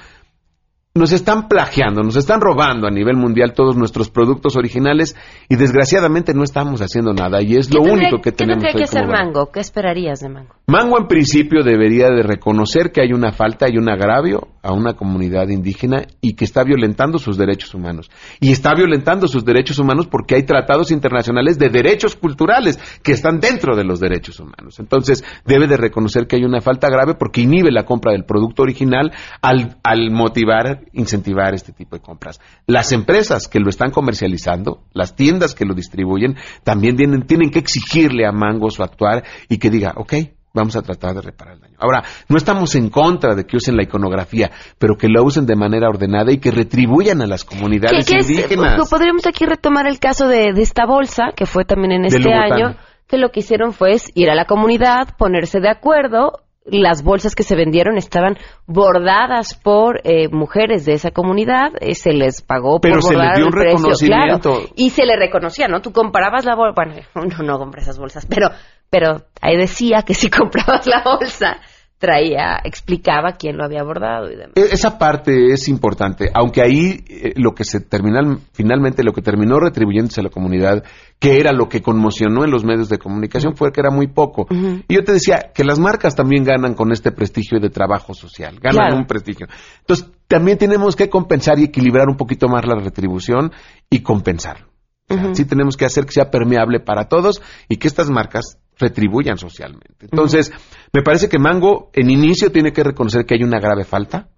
[0.97, 5.17] nos están plagiando, nos están robando a nivel mundial todos nuestros productos originales
[5.49, 8.65] y desgraciadamente no estamos haciendo nada y es lo único que tenemos.
[8.65, 9.51] ¿Qué tendría que hacer Mango?
[9.53, 10.55] ¿Qué esperarías de Mango?
[10.67, 14.95] Mango en principio debería de reconocer que hay una falta y un agravio a una
[14.95, 18.11] comunidad indígena y que está violentando sus derechos humanos.
[18.41, 23.39] Y está violentando sus derechos humanos porque hay tratados internacionales de derechos culturales que están
[23.39, 24.81] dentro de los derechos humanos.
[24.81, 28.63] Entonces debe de reconocer que hay una falta grave porque inhibe la compra del producto
[28.63, 32.41] original al, al motivar incentivar este tipo de compras.
[32.67, 37.61] Las empresas que lo están comercializando, las tiendas que lo distribuyen, también tienen, tienen que
[37.61, 40.15] exigirle a Mango su actuar y que diga, ok,
[40.57, 41.77] vamos a tratar de reparar el daño.
[41.79, 45.55] Ahora, no estamos en contra de que usen la iconografía, pero que la usen de
[45.55, 48.89] manera ordenada y que retribuyan a las comunidades indígenas.
[48.91, 53.19] podríamos aquí retomar el caso de, esta bolsa, que fue también en este año, que
[53.19, 57.55] lo que hicieron fue ir a la comunidad, ponerse de acuerdo, las bolsas que se
[57.55, 63.03] vendieron estaban bordadas por eh, mujeres de esa comunidad, eh, se les pagó Pero por
[63.05, 64.41] se bordar les dio un el precio, claro,
[64.75, 65.81] y se le reconocía, ¿no?
[65.81, 68.49] Tú comparabas la bolsa, bueno, uno no compra esas bolsas, pero,
[68.91, 71.57] pero ahí decía que si comprabas la bolsa,
[71.99, 74.53] traía, explicaba quién lo había bordado y demás.
[74.55, 79.23] E- Esa parte es importante, aunque ahí eh, lo que se terminal, finalmente lo que
[79.23, 80.85] terminó retribuyéndose a la comunidad,
[81.19, 84.47] que era lo que conmocionó en los medios de comunicación, fue que era muy poco.
[84.89, 88.59] Y yo te decía que las marcas también ganan con este prestigio de trabajo social,
[88.61, 88.97] ganan Claro.
[88.99, 89.47] un prestigio.
[89.81, 93.53] Entonces, también tenemos que compensar y equilibrar un poquito más la retribución
[93.89, 94.67] y compensar.
[95.09, 98.59] O sea, Sí tenemos que hacer que sea permeable para todos y que estas marcas
[98.79, 100.07] retribuyan socialmente.
[100.11, 100.53] Entonces,
[100.93, 104.29] me parece que Mango en inicio tiene que reconocer que hay una grave falta,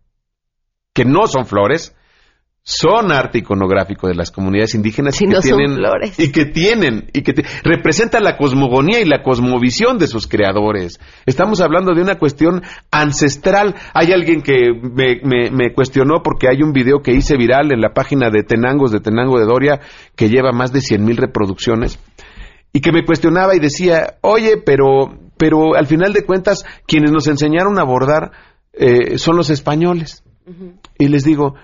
[0.95, 1.95] que no son flores,
[2.63, 6.19] son arte iconográfico de las comunidades indígenas Si y, que no son tienen, flores.
[6.21, 11.01] y que tienen y que te- representa la cosmogonía y la cosmovisión de sus creadores.
[11.25, 13.75] Estamos hablando de una cuestión ancestral.
[13.95, 17.81] Hay alguien que me, me- me cuestionó porque hay un video que hice viral en
[17.81, 19.81] la página de Tenangos de Tenango de Doria
[20.15, 21.99] que lleva más de 100 mil reproducciones
[22.79, 27.27] y que me cuestionaba y decía, oye, pero, pero al final de cuentas, quienes nos
[27.27, 28.31] enseñaron a bordar
[28.73, 30.23] eh, son los españoles.
[30.97, 31.57] Y les digo,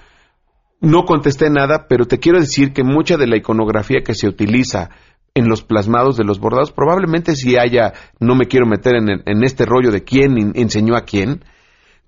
[0.80, 4.90] no contesté nada, pero te quiero decir que mucha de la iconografía que se utiliza
[5.34, 9.44] en los plasmados de los bordados, probablemente si haya, no me quiero meter en, en
[9.44, 11.44] este rollo de quién in- enseñó a quién,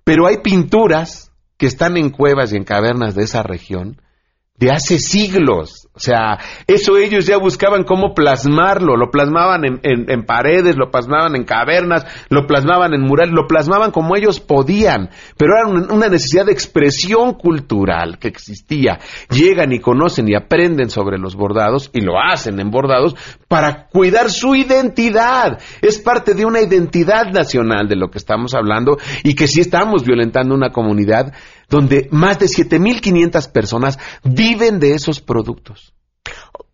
[0.03, 4.01] pero hay pinturas que están en cuevas y en cavernas de esa región
[4.57, 5.87] de hace siglos.
[5.93, 10.91] O sea, eso ellos ya buscaban cómo plasmarlo, lo plasmaban en, en- en paredes, lo
[10.91, 15.91] plasmaban en cavernas, lo plasmaban en murales, lo plasmaban como ellos podían, pero era un-
[15.91, 18.99] una necesidad de expresión cultural que existía.
[19.31, 23.15] Llegan y conocen y aprenden sobre los bordados y lo hacen en bordados
[23.47, 25.59] para cuidar su identidad.
[25.81, 30.03] Es parte de una identidad nacional de lo que estamos hablando y que sí estamos
[30.03, 31.33] violentando una comunidad
[31.69, 35.93] donde más de 7.500 personas viven de esos productos.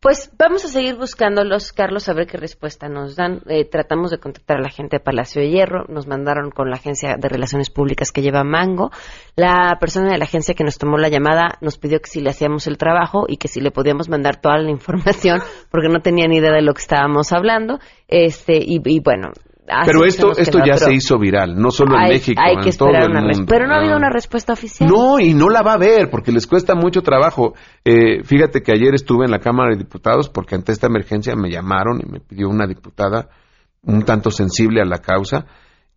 [0.04, 3.42] Pues vamos a seguir buscándolos, Carlos, a ver qué respuesta nos dan.
[3.48, 6.76] Eh, tratamos de contactar a la gente de Palacio de Hierro, nos mandaron con la
[6.76, 8.92] agencia de relaciones públicas que lleva Mango.
[9.38, 12.32] La persona de la agencia que nos tomó la llamada nos pidió que si le
[12.32, 16.28] hacíamos el trabajo y que si le podíamos mandar toda la información, porque no tenía
[16.28, 17.80] ni idea de lo que estábamos hablando.
[18.10, 19.32] Este y, y bueno.
[19.68, 22.70] Así Pero esto, esto ya se hizo viral, no solo en hay, México, hay que
[22.70, 23.46] en todo el mundo.
[23.48, 23.98] Pero no ha habido Ah.
[23.98, 24.90] una respuesta oficial.
[24.90, 27.54] No, y no la va a haber porque les cuesta mucho trabajo.
[27.86, 31.50] Eh, fíjate que ayer estuve en la Cámara de Diputados porque ante esta emergencia me
[31.50, 33.30] llamaron y me pidió una diputada
[33.86, 35.46] un tanto sensible a la causa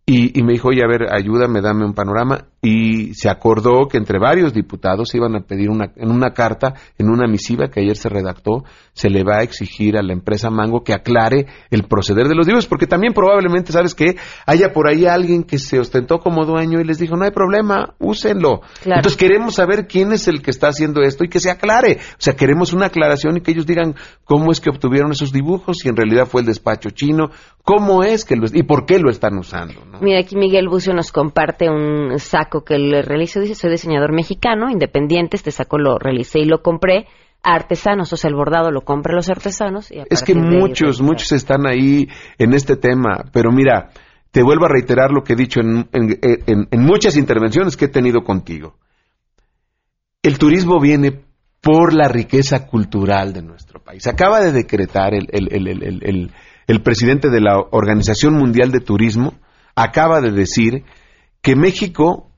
[0.09, 2.45] y, y me dijo, oye, a ver, ayúdame, dame un panorama.
[2.61, 7.09] Y se acordó que entre varios diputados iban a pedir una, en una carta, en
[7.09, 10.81] una misiva que ayer se redactó, se le va a exigir a la empresa Mango
[10.81, 14.15] que aclare el proceder de los libros, porque también probablemente, ¿sabes qué?
[14.45, 17.95] Haya por ahí alguien que se ostentó como dueño y les dijo, no hay problema,
[17.99, 18.61] úsenlo.
[18.81, 18.99] Claro.
[18.99, 21.97] Entonces queremos saber quién es el que está haciendo esto y que se aclare.
[22.13, 25.79] O sea, queremos una aclaración y que ellos digan cómo es que obtuvieron esos dibujos,
[25.79, 27.29] si en realidad fue el despacho chino,
[27.63, 29.83] cómo es que lo y por qué lo están usando.
[29.85, 29.96] ¿no?
[30.01, 33.39] Mira, aquí Miguel Bucio nos comparte un saco que le realizo.
[33.39, 35.35] Dice, soy diseñador mexicano, independiente.
[35.37, 37.05] Este saco lo realicé y lo compré.
[37.43, 39.91] a Artesanos, o sea, el bordado lo compran los artesanos.
[39.91, 42.07] Y Es que muchos, muchos están ahí
[42.39, 43.91] en este tema, pero mira,
[44.31, 47.85] te vuelvo a reiterar lo que he dicho en, en- en- en muchas intervenciones que
[47.85, 48.75] he tenido contigo.
[50.23, 51.21] El turismo viene
[51.61, 54.05] por la riqueza cultural de nuestro país.
[54.07, 56.31] Acaba de decretar el, el- el- el- el- el-
[56.67, 59.35] el presidente de la Organización Mundial de Turismo,
[59.77, 60.83] acaba de decir
[61.41, 62.31] que México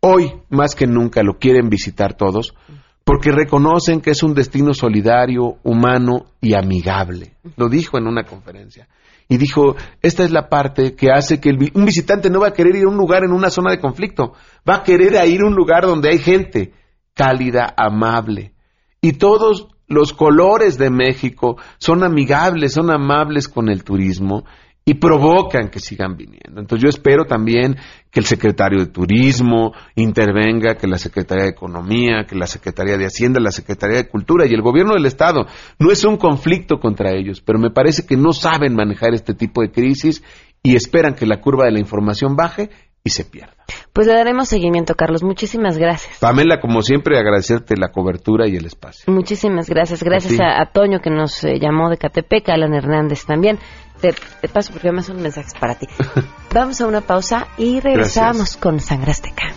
[0.00, 2.54] hoy más que nunca lo quieren visitar todos
[3.02, 7.32] porque reconocen que es un destino solidario, humano y amigable.
[7.56, 8.88] Lo dijo en una conferencia.
[9.28, 12.52] Y dijo, esta es la parte que hace que el un visitante no va a
[12.52, 14.34] querer ir a un lugar en una zona de conflicto,
[14.68, 16.74] va a querer ir a un lugar donde hay gente
[17.14, 18.52] cálida, amable.
[19.00, 24.44] Y todos los colores de México son amigables, son amables con el turismo
[24.86, 26.60] y provocan que sigan viniendo.
[26.60, 27.76] Entonces yo espero también
[28.10, 33.06] que el secretario de Turismo intervenga, que la Secretaría de Economía, que la Secretaría de
[33.06, 35.46] Hacienda, la Secretaría de Cultura y el gobierno del Estado.
[35.78, 39.62] No es un conflicto contra ellos, pero me parece que no saben manejar este tipo
[39.62, 40.22] de crisis
[40.62, 42.68] y esperan que la curva de la información baje
[43.02, 43.52] y se pierda.
[43.92, 45.22] Pues le daremos seguimiento, Carlos.
[45.22, 46.18] Muchísimas gracias.
[46.20, 49.12] Pamela, como siempre, agradecerte la cobertura y el espacio.
[49.12, 50.02] Muchísimas gracias.
[50.02, 50.42] Gracias A ti.
[50.42, 53.58] a, a Toño que nos eh, llamó de Catepec, a Alan Hernández también.
[54.04, 55.86] Te, te paso porque además son mensajes para ti.
[56.52, 58.56] Vamos a una pausa y regresamos Gracias.
[58.58, 59.54] con Sangre Azteca.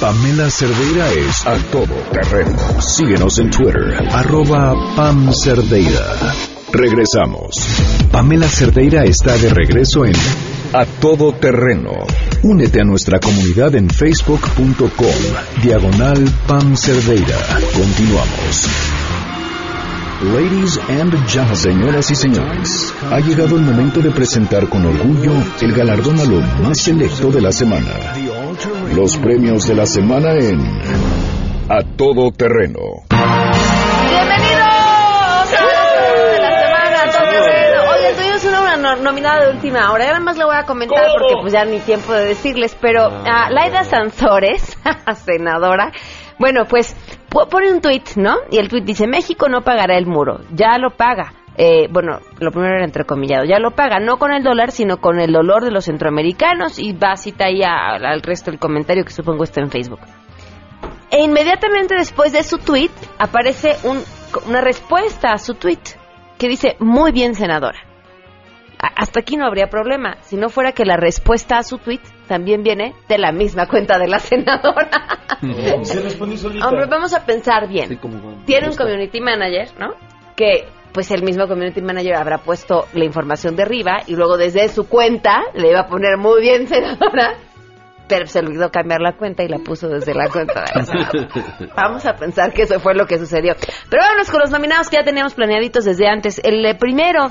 [0.00, 2.80] Pamela Cerdeira es a todo terreno.
[2.80, 6.51] Síguenos en Twitter, arroba Pam Cerdeira.
[6.72, 7.54] Regresamos.
[8.10, 10.14] Pamela Cerdeira está de regreso en
[10.72, 11.92] A Todo Terreno.
[12.42, 17.36] Únete a nuestra comunidad en facebook.com, diagonal Pam Cerdeira.
[17.74, 18.68] Continuamos.
[20.32, 25.72] Ladies and gentlemen, señoras y señores, ha llegado el momento de presentar con orgullo el
[25.72, 28.14] galardón a lo más selecto de la semana.
[28.94, 30.60] Los premios de la semana en
[31.68, 33.04] A Todo Terreno.
[39.00, 40.04] Nominada de última hora.
[40.04, 42.76] Ya nada más la voy a comentar porque pues ya ni tiempo de decirles.
[42.80, 44.76] Pero a Laida Sanzores,
[45.24, 45.92] senadora,
[46.38, 46.94] bueno, pues
[47.28, 48.36] po- pone un tuit, ¿no?
[48.50, 50.40] Y el tuit dice, México no pagará el muro.
[50.52, 51.34] Ya lo paga.
[51.56, 55.20] Eh, bueno, lo primero era entrecomillado, ya lo paga, no con el dólar, sino con
[55.20, 59.10] el dolor de los centroamericanos y va cita ahí a- al resto del comentario que
[59.12, 60.00] supongo está en Facebook.
[61.10, 64.02] E inmediatamente después de su tweet aparece un-
[64.48, 65.78] una respuesta a su tweet
[66.38, 67.78] que dice, muy bien senadora.
[68.82, 72.64] Hasta aquí no habría problema, si no fuera que la respuesta a su tweet también
[72.64, 75.20] viene de la misma cuenta de la senadora.
[75.82, 76.68] Se respondió solita.
[76.68, 78.00] Hombre, vamos a pensar bien.
[78.44, 79.94] Tiene un community manager, ¿no?
[80.34, 84.68] Que pues el mismo community manager habrá puesto la información de arriba y luego desde
[84.68, 87.36] su cuenta le iba a poner muy bien senadora,
[88.08, 91.28] pero se olvidó cambiar la cuenta y la puso desde la cuenta de la senadora.
[91.76, 93.54] Vamos a pensar que eso fue lo que sucedió.
[93.88, 96.40] Pero vámonos con los nominados que ya teníamos planeaditos desde antes.
[96.44, 97.30] El primero,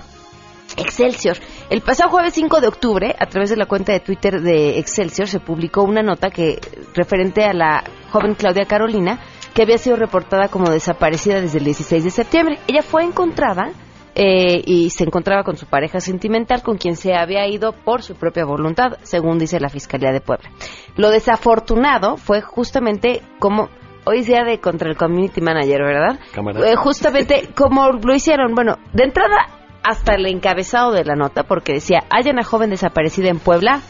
[0.78, 1.38] Excelsior.
[1.70, 5.28] El pasado jueves 5 de octubre, a través de la cuenta de Twitter de Excelsior,
[5.28, 6.60] se publicó una nota que
[6.94, 9.20] referente a la joven Claudia Carolina,
[9.54, 12.60] que había sido reportada como desaparecida desde el 16 de septiembre.
[12.68, 13.72] Ella fue encontrada
[14.16, 18.16] eh, y se encontraba con su pareja sentimental, con quien se había ido por su
[18.16, 20.50] propia voluntad, según dice la Fiscalía de Puebla.
[20.98, 23.70] Lo desafortunado fue justamente como
[24.06, 26.20] hoy es día de contra el community manager, ¿verdad?
[26.66, 31.74] Eh, justamente como lo hicieron, bueno, de entrada hasta el encabezado de la nota, porque
[31.74, 33.82] decía, hay una joven desaparecida en Puebla,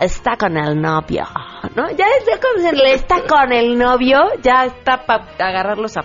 [0.00, 1.24] está con el novio,
[1.76, 1.90] ¿no?
[1.90, 6.02] Ya es como se está con el novio, ya está para agarrarlos a,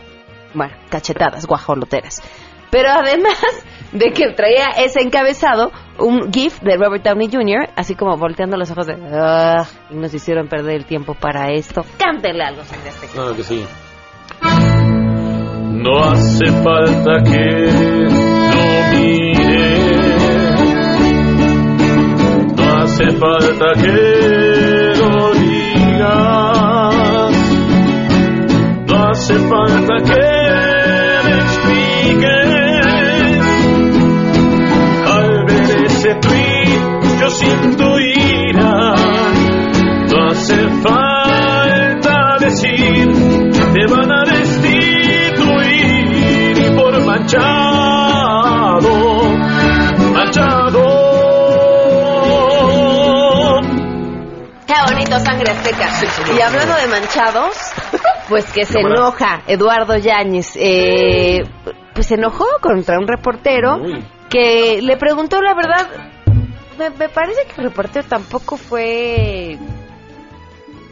[0.53, 2.21] bueno, cachetadas, guajoloteras.
[2.69, 3.39] Pero además
[3.93, 8.69] de que traía ese encabezado, un GIF de Robert Downey Jr., así como volteando los
[8.71, 11.83] ojos de, "Ah", nos hicieron perder el tiempo para esto.
[11.97, 13.13] Cántenle algo, Azteca.
[13.13, 13.65] Claro que sí.
[15.83, 17.47] No hace falta que
[18.53, 18.65] lo
[18.97, 19.67] mire.
[22.55, 26.46] No hace falta que lo digas.
[55.19, 55.89] Sangre azteca.
[56.37, 57.55] Y hablando de manchados,
[58.29, 60.55] pues que se enoja Eduardo Yáñez.
[60.55, 61.43] Eh,
[61.93, 63.79] pues se enojó contra un reportero
[64.29, 65.87] que le preguntó la verdad
[66.77, 69.57] me, me parece que el reportero tampoco fue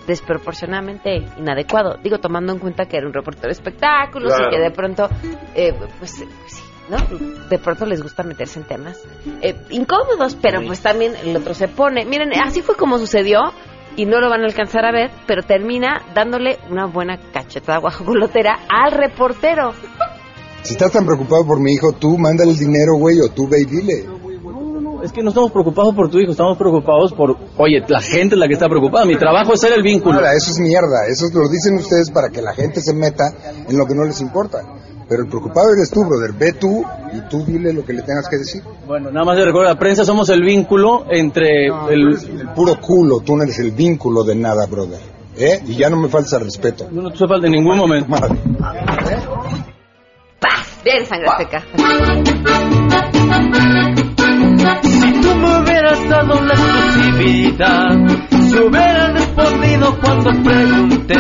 [0.08, 1.98] desproporcionadamente inadecuado.
[2.04, 4.50] Digo, tomando en cuenta que era un reportero de espectáculos Claro.
[4.50, 5.10] y que de pronto,
[5.56, 6.12] eh, pues, pues
[6.48, 6.98] sí, ¿no?
[7.50, 9.00] De pronto les gusta meterse en temas
[9.42, 12.06] eh, incómodos, pero pues también el otro se pone.
[12.06, 13.40] Miren, así fue como sucedió
[13.96, 18.60] y no lo van a alcanzar a ver, pero termina dándole una buena cachetada guajolotera
[18.70, 19.74] al reportero.
[20.64, 23.62] Si estás tan preocupado por mi hijo, tú mándale el dinero, güey, o tú ve
[23.62, 24.06] y dile.
[25.04, 28.40] Es que no estamos preocupados por tu hijo, estamos preocupados por, oye, la gente es
[28.40, 29.06] la que está preocupada.
[29.06, 30.16] Mi trabajo es ser el vínculo.
[30.16, 31.06] Ahora, eso es mierda.
[31.08, 33.26] Eso lo dicen ustedes para que la gente se meta
[33.70, 34.64] en lo que no les importa.
[35.08, 36.34] Pero el preocupado eres tú, brother.
[36.34, 36.84] Ve tú
[37.14, 38.64] y tú dile lo que le tengas que decir.
[38.88, 42.18] Bueno, nada más de recordar, la prensa somos el vínculo entre el...
[42.40, 45.00] El puro culo, tú no eres el vínculo de nada, brother.
[45.38, 45.62] ¿Eh?
[45.68, 46.88] Y ya no me falta respeto.
[46.92, 48.08] No te falta en ningún momento.
[50.84, 51.64] Bien, sangre seca.
[55.26, 57.98] Tú me hubieras dado la exclusividad,
[58.30, 61.16] si hubieras respondido cuando pregunté,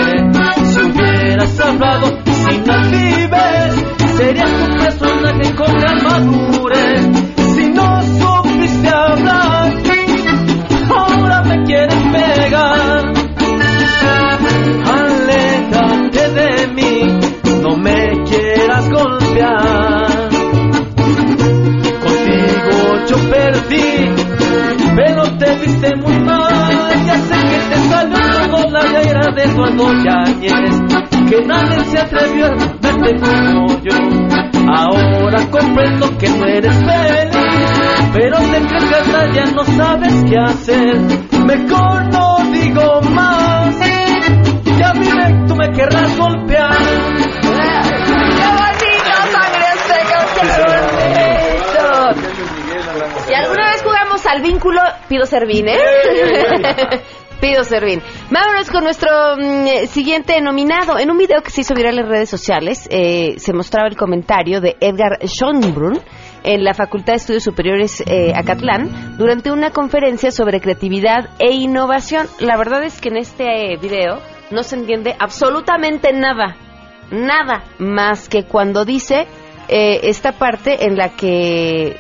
[0.64, 3.72] si hubieras hablado sin alfiber,
[4.16, 7.05] serías un personaje con gran madurez.
[55.40, 55.78] Servín, ¿eh?
[57.42, 58.02] pido servín.
[58.32, 60.98] Vámonos con nuestro mm, eh, siguiente nominado.
[60.98, 64.62] En un video que se hizo viral en redes sociales, eh, se mostraba el comentario
[64.62, 66.00] de Edgar Schönbrunn
[66.44, 72.28] en la Facultad de Estudios Superiores eh, Acatlán durante una conferencia sobre creatividad e innovación.
[72.40, 74.20] La verdad es que en este eh, video
[74.52, 76.56] no se entiende absolutamente nada,
[77.12, 79.28] nada más que cuando dice
[79.68, 81.98] eh, esta parte en la que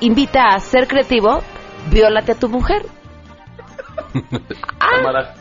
[0.00, 1.42] invita a ser creativo,
[1.90, 2.82] viólate a tu mujer.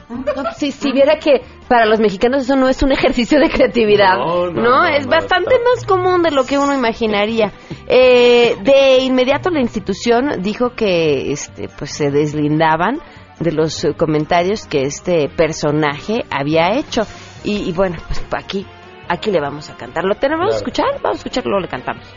[0.10, 3.50] No, pues, si, si viera que para los mexicanos eso no es un ejercicio de
[3.50, 4.86] creatividad, No, ¿no?
[4.86, 7.52] es bastante más común de lo que uno imaginaría.
[7.88, 13.00] Eh, de inmediato la institución dijo que este, pues se deslindaban
[13.40, 17.04] de los comentarios que este personaje había hecho.
[17.44, 18.66] Y, y bueno, pues aquí,
[19.10, 20.04] aquí le vamos a cantar.
[20.04, 20.46] ¿Lo tenemos?
[20.46, 20.86] ¿Vamos a escuchar?
[21.02, 22.16] Vamos a escucharlo, luego le cantamos.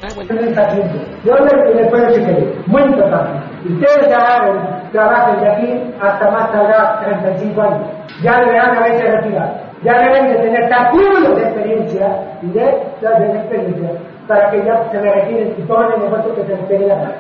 [1.25, 3.39] Yo le, le puedo decir que muy importante.
[3.69, 7.89] Ustedes ya trabajan de aquí hasta más tardar 35 años.
[8.23, 9.67] Ya deberán haberse retirado.
[9.83, 13.91] Ya deben de tener capítulos de experiencia y de, de experiencia
[14.27, 17.13] para que ya se me retiren y tomen el negocio que se les quería.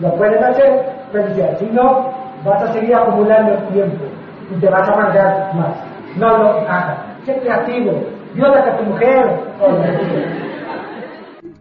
[0.00, 1.58] Lo pueden hacer, felicidades.
[1.58, 2.12] Si no,
[2.44, 4.04] vas a seguir acumulando tiempo
[4.50, 5.74] y te vas a amargar más.
[6.16, 6.98] No lo hagas.
[7.24, 7.92] Sé creativo.
[8.34, 9.24] A tu mujer.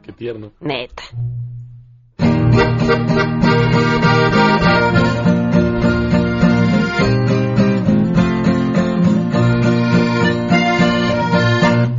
[0.03, 0.51] Qué tierno.
[0.61, 1.03] Neta.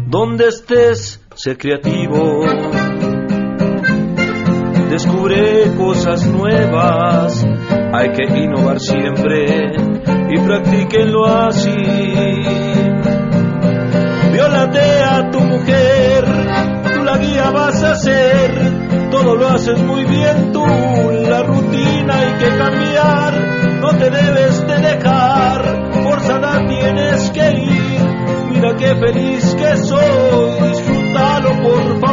[0.09, 2.47] Donde estés, sé creativo.
[4.89, 7.47] Descubre cosas nuevas.
[7.93, 9.75] Hay que innovar siempre
[10.31, 12.82] y practíquenlo así.
[14.53, 16.25] Viólate a tu mujer,
[16.93, 19.09] tú la guía vas a ser.
[19.11, 20.63] Todo lo haces muy bien tú,
[21.27, 23.81] la rutina hay que cambiar.
[23.81, 28.01] No te debes de dejar, forzada tienes que ir.
[28.51, 32.12] Mira qué feliz que soy, disfrútalo por favor.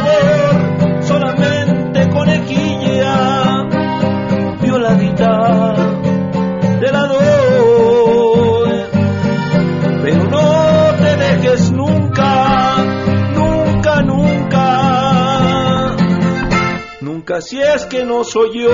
[17.50, 18.70] Si es que no soy yo.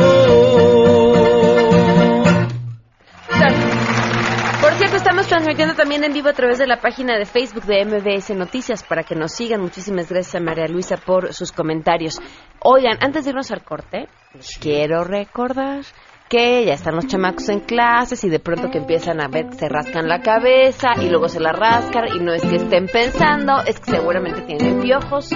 [4.60, 7.86] Por cierto, estamos transmitiendo también en vivo a través de la página de Facebook de
[7.86, 9.62] MBS Noticias para que nos sigan.
[9.62, 12.20] Muchísimas gracias a María Luisa por sus comentarios.
[12.60, 15.86] Oigan, antes de irnos al corte, les quiero recordar
[16.30, 19.56] que ya están los chamacos en clases y de pronto que empiezan a ver que
[19.56, 23.62] se rascan la cabeza y luego se la rascan y no es que estén pensando,
[23.66, 25.30] es que seguramente tienen piojos.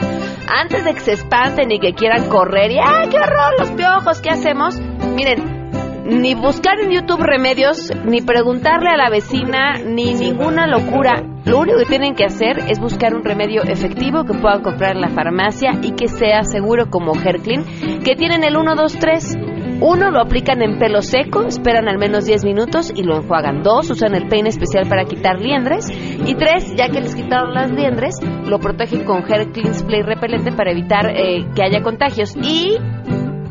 [0.48, 4.22] Antes de que se espanten y que quieran correr y ¡ay, qué horror los piojos!
[4.22, 4.80] ¿Qué hacemos?
[4.80, 5.60] Miren,
[6.06, 11.24] ni buscar en YouTube remedios, ni preguntarle a la vecina, ni ninguna locura.
[11.46, 15.02] Lo único que tienen que hacer es buscar un remedio efectivo que puedan comprar en
[15.02, 17.64] la farmacia y que sea seguro como Herclin,
[18.04, 19.38] que tienen el 1, 2, 3.
[19.82, 23.64] Uno, lo aplican en pelo seco, esperan al menos 10 minutos y lo enjuagan.
[23.64, 25.90] Dos, usan el peine especial para quitar liendres.
[26.26, 28.16] Y tres, ya que les quitaron las liendres,
[28.46, 32.36] lo protegen con Hair Clean Spray repelente para evitar eh, que haya contagios.
[32.36, 32.78] Y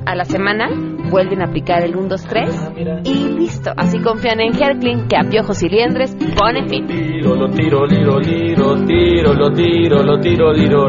[0.05, 0.68] a la semana
[1.11, 2.72] vuelven a aplicar el 1, 2, 3
[3.05, 3.72] y listo.
[3.76, 6.87] Así confían en Hair Clean que a piojos y liendres ponen fin.
[6.87, 10.89] Tiro, lo tiro, liro, liro, tiro, lo tiro, lo tiro, liro.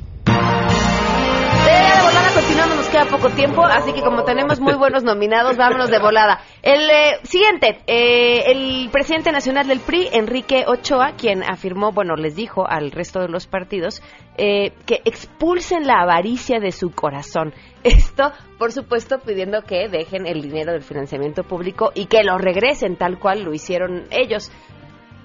[2.31, 5.89] De volada continuamos, nos queda poco tiempo, así que como tenemos muy buenos nominados, vámonos
[5.89, 6.39] de volada.
[6.61, 12.35] El eh, siguiente, eh, el presidente nacional del PRI, Enrique Ochoa, quien afirmó, bueno, les
[12.35, 14.01] dijo al resto de los partidos
[14.37, 17.53] eh, que expulsen la avaricia de su corazón.
[17.83, 22.95] Esto, por supuesto, pidiendo que dejen el dinero del financiamiento público y que lo regresen
[22.95, 24.51] tal cual lo hicieron ellos.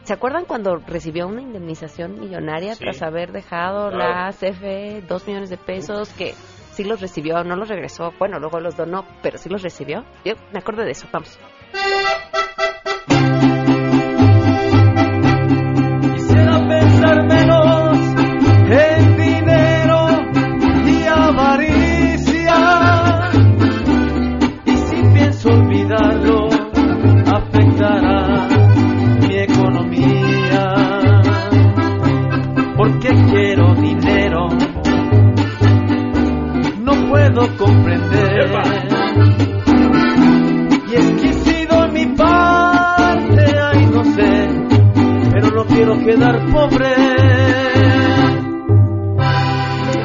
[0.02, 2.80] ¿Se acuerdan cuando recibió una indemnización millonaria Sí.
[2.84, 3.98] tras haber dejado Claro.
[4.26, 6.34] la CFE dos millones de pesos que
[6.76, 10.04] sí los recibió, no los regresó, bueno, luego los donó, pero sí los recibió?
[10.26, 11.38] Yo me acuerdo de eso, vamos.
[16.14, 17.98] Quisiera pensar menos
[18.68, 20.08] en dinero
[20.86, 22.56] y avaricia.
[24.66, 26.48] Y si pienso olvidarlo,
[27.32, 28.48] afectará
[29.20, 30.74] mi economía.
[32.76, 34.48] Porque quiero dinero,
[37.36, 38.50] puedo comprender.
[40.88, 44.66] Y es que he sido en mi parte, ay no sé
[45.32, 46.94] pero no quiero quedar pobre.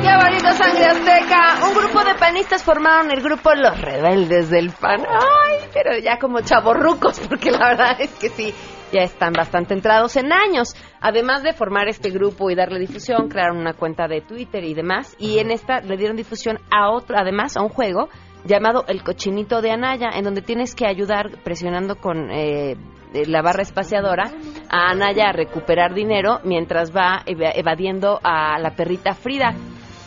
[0.02, 1.68] ¡Qué bonito sangre azteca!
[1.70, 5.06] Un grupo de panistas formaron el grupo Los Rebeldes del Pan.
[5.08, 5.70] ¡Ay!
[5.74, 8.54] Pero ya como chavorrucos, porque la verdad es que sí,
[8.92, 10.76] ya están bastante entrados en años.
[11.00, 15.16] Además de formar este grupo y darle difusión, crearon una cuenta de Twitter y demás.
[15.20, 18.10] Y en esta le dieron difusión a otro, además a un juego
[18.46, 22.76] llamado El Cochinito de Anaya, en donde tienes que ayudar presionando con eh,
[23.14, 24.32] eh, la barra espaciadora
[24.70, 29.54] a Anaya a recuperar dinero mientras va eva- evadiendo a la perrita Frida.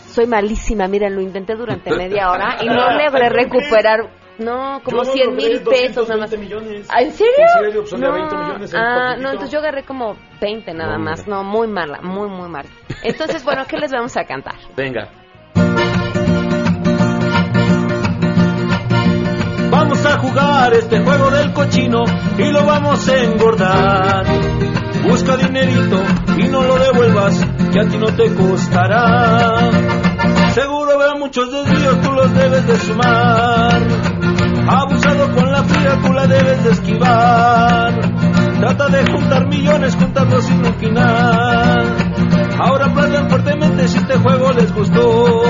[0.09, 5.13] Soy malísima, miren, lo intenté durante media hora y no logré recuperar, no, como Yo
[5.13, 6.31] 100 mil pesos nada más.
[6.31, 6.89] 220 millones.
[6.91, 7.33] ¿Ah, ¿En serio?
[7.39, 10.75] En serio, pues, de no, 20 millones en ah, no, entonces yo agarré como 20
[10.75, 12.67] nada más, no, muy mala, muy, muy mal.
[13.03, 14.57] Entonces, bueno, ¿qué les vamos a cantar?
[14.77, 15.11] Venga.
[19.71, 22.05] Vamos a jugar este juego del cochino
[22.39, 24.25] y lo vamos a engordar.
[25.03, 26.01] Busca dinerito
[26.39, 29.71] y no lo devuelvas, que a ti no te costará.
[30.55, 34.24] Seguro veo muchos desvíos, tú los debes de sumar.
[36.05, 37.95] Tú la debes de esquivar.
[38.61, 41.97] Trata de juntar millones, juntarlos sin un final.
[42.59, 45.43] Ahora aplaudan fuertemente si este juego les gustó.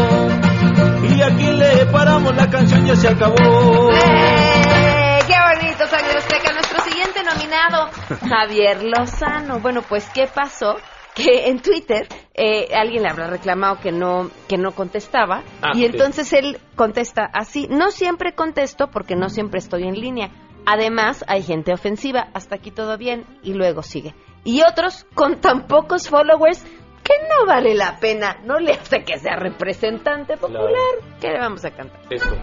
[1.09, 3.91] Y aquí le paramos la canción, ya se acabó.
[3.93, 5.19] ¡Eh!
[5.27, 6.53] ¡Qué bonito, Sangre Azteca!
[6.53, 7.91] Nuestro siguiente nominado,
[8.29, 9.61] Javier Lozano.
[9.61, 10.77] Bueno, pues, ¿qué pasó?
[11.15, 15.43] Que en Twitter eh, alguien le habrá reclamado que no, que no contestaba.
[15.63, 15.85] Ah, y sí.
[15.87, 17.69] entonces él contesta así.
[17.71, 20.31] No siempre contesto porque no siempre estoy en línea.
[20.67, 22.29] Además, hay gente ofensiva.
[22.35, 23.27] Hasta aquí todo bien.
[23.43, 24.15] Y luego sigue.
[24.45, 26.65] Y otros con tan pocos followers
[27.05, 28.39] que no vale la pena.
[28.45, 30.73] No le hace que sea representante popular.
[31.21, 32.01] ¿Qué le vamos a cantar?
[32.11, 32.37] Esto.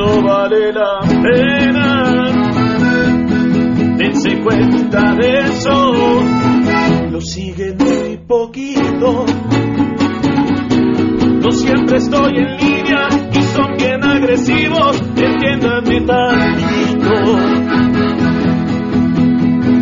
[0.00, 2.19] No vale la pena.
[4.00, 5.92] Dense cuenta de eso.
[7.10, 9.26] Lo siguen muy poquito.
[11.42, 15.02] No siempre estoy en línea y son bien agresivos.
[15.02, 17.14] Entiéndanme tantito.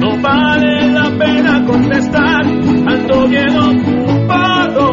[0.00, 2.44] No vale la pena contestar.
[2.44, 4.88] Ando bien ocupado.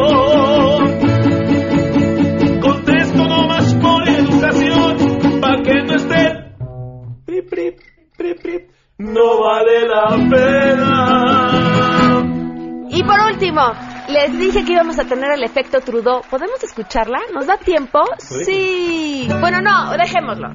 [2.60, 6.32] Contesto nomás por educación, pa' que no estén.
[7.26, 8.75] Prip, prip, prip.
[8.98, 11.52] No vale la pena.
[12.88, 13.60] Y por último,
[14.08, 16.22] les dije que íbamos a tener el efecto Trudeau.
[16.30, 17.18] ¿Podemos escucharla?
[17.34, 18.00] ¿Nos da tiempo?
[18.18, 19.28] Sí.
[19.38, 20.48] Bueno, no, dejémoslo.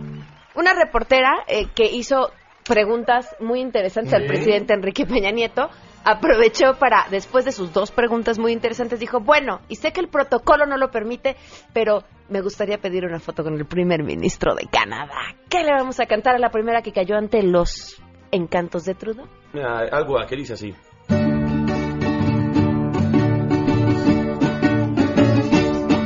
[0.55, 2.31] Una reportera eh, que hizo
[2.67, 5.69] preguntas muy interesantes al presidente Enrique Peña Nieto
[6.03, 10.07] aprovechó para, después de sus dos preguntas muy interesantes, dijo, bueno, y sé que el
[10.07, 11.35] protocolo no lo permite,
[11.73, 15.35] pero me gustaría pedir una foto con el primer ministro de Canadá.
[15.47, 19.27] ¿Qué le vamos a cantar a la primera que cayó ante los encantos de Trudeau?
[19.53, 20.73] Mira, algo que dice así.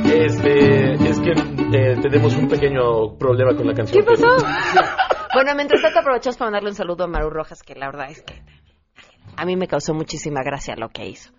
[0.04, 4.02] Este, es que eh, tenemos un pequeño problema con la canción.
[4.02, 4.26] ¿Qué pasó?
[4.72, 4.86] pero-
[5.34, 8.22] Bueno, mientras tanto aprovechamos para mandarle un saludo a Maru Rojas, que la verdad es
[8.22, 8.40] que
[9.36, 11.30] a mí me causó muchísima gracia lo que hizo.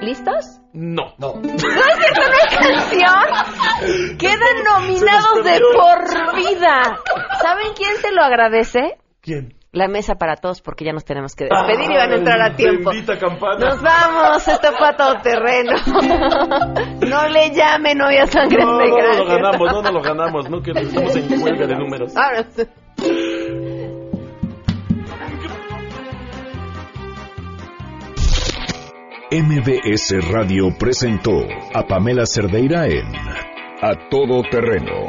[0.00, 0.60] ¿Listos?
[0.72, 1.14] No.
[1.18, 1.34] No.
[1.42, 4.18] ¿No es cierto una canción?
[4.18, 6.98] Quedan nominados Se de por vida.
[7.40, 8.96] ¿Saben quién te lo agradece?
[9.20, 9.54] ¿Quién?
[9.74, 12.54] La mesa para todos, porque ya nos tenemos que despedir y van a entrar a
[12.54, 12.90] tiempo.
[12.90, 13.70] Bendita campana.
[13.70, 15.72] Nos vamos, esto fue a todo terreno.
[17.08, 20.02] No le llamen hoy a sangre No, de no, no lo ganamos, no, no lo
[20.02, 22.16] ganamos, no, que estamos en huelga de números.
[22.16, 22.46] Ahora,
[29.30, 33.06] MBS Radio presentó a Pamela Cerdeira en
[33.82, 35.08] A Todo Terreno.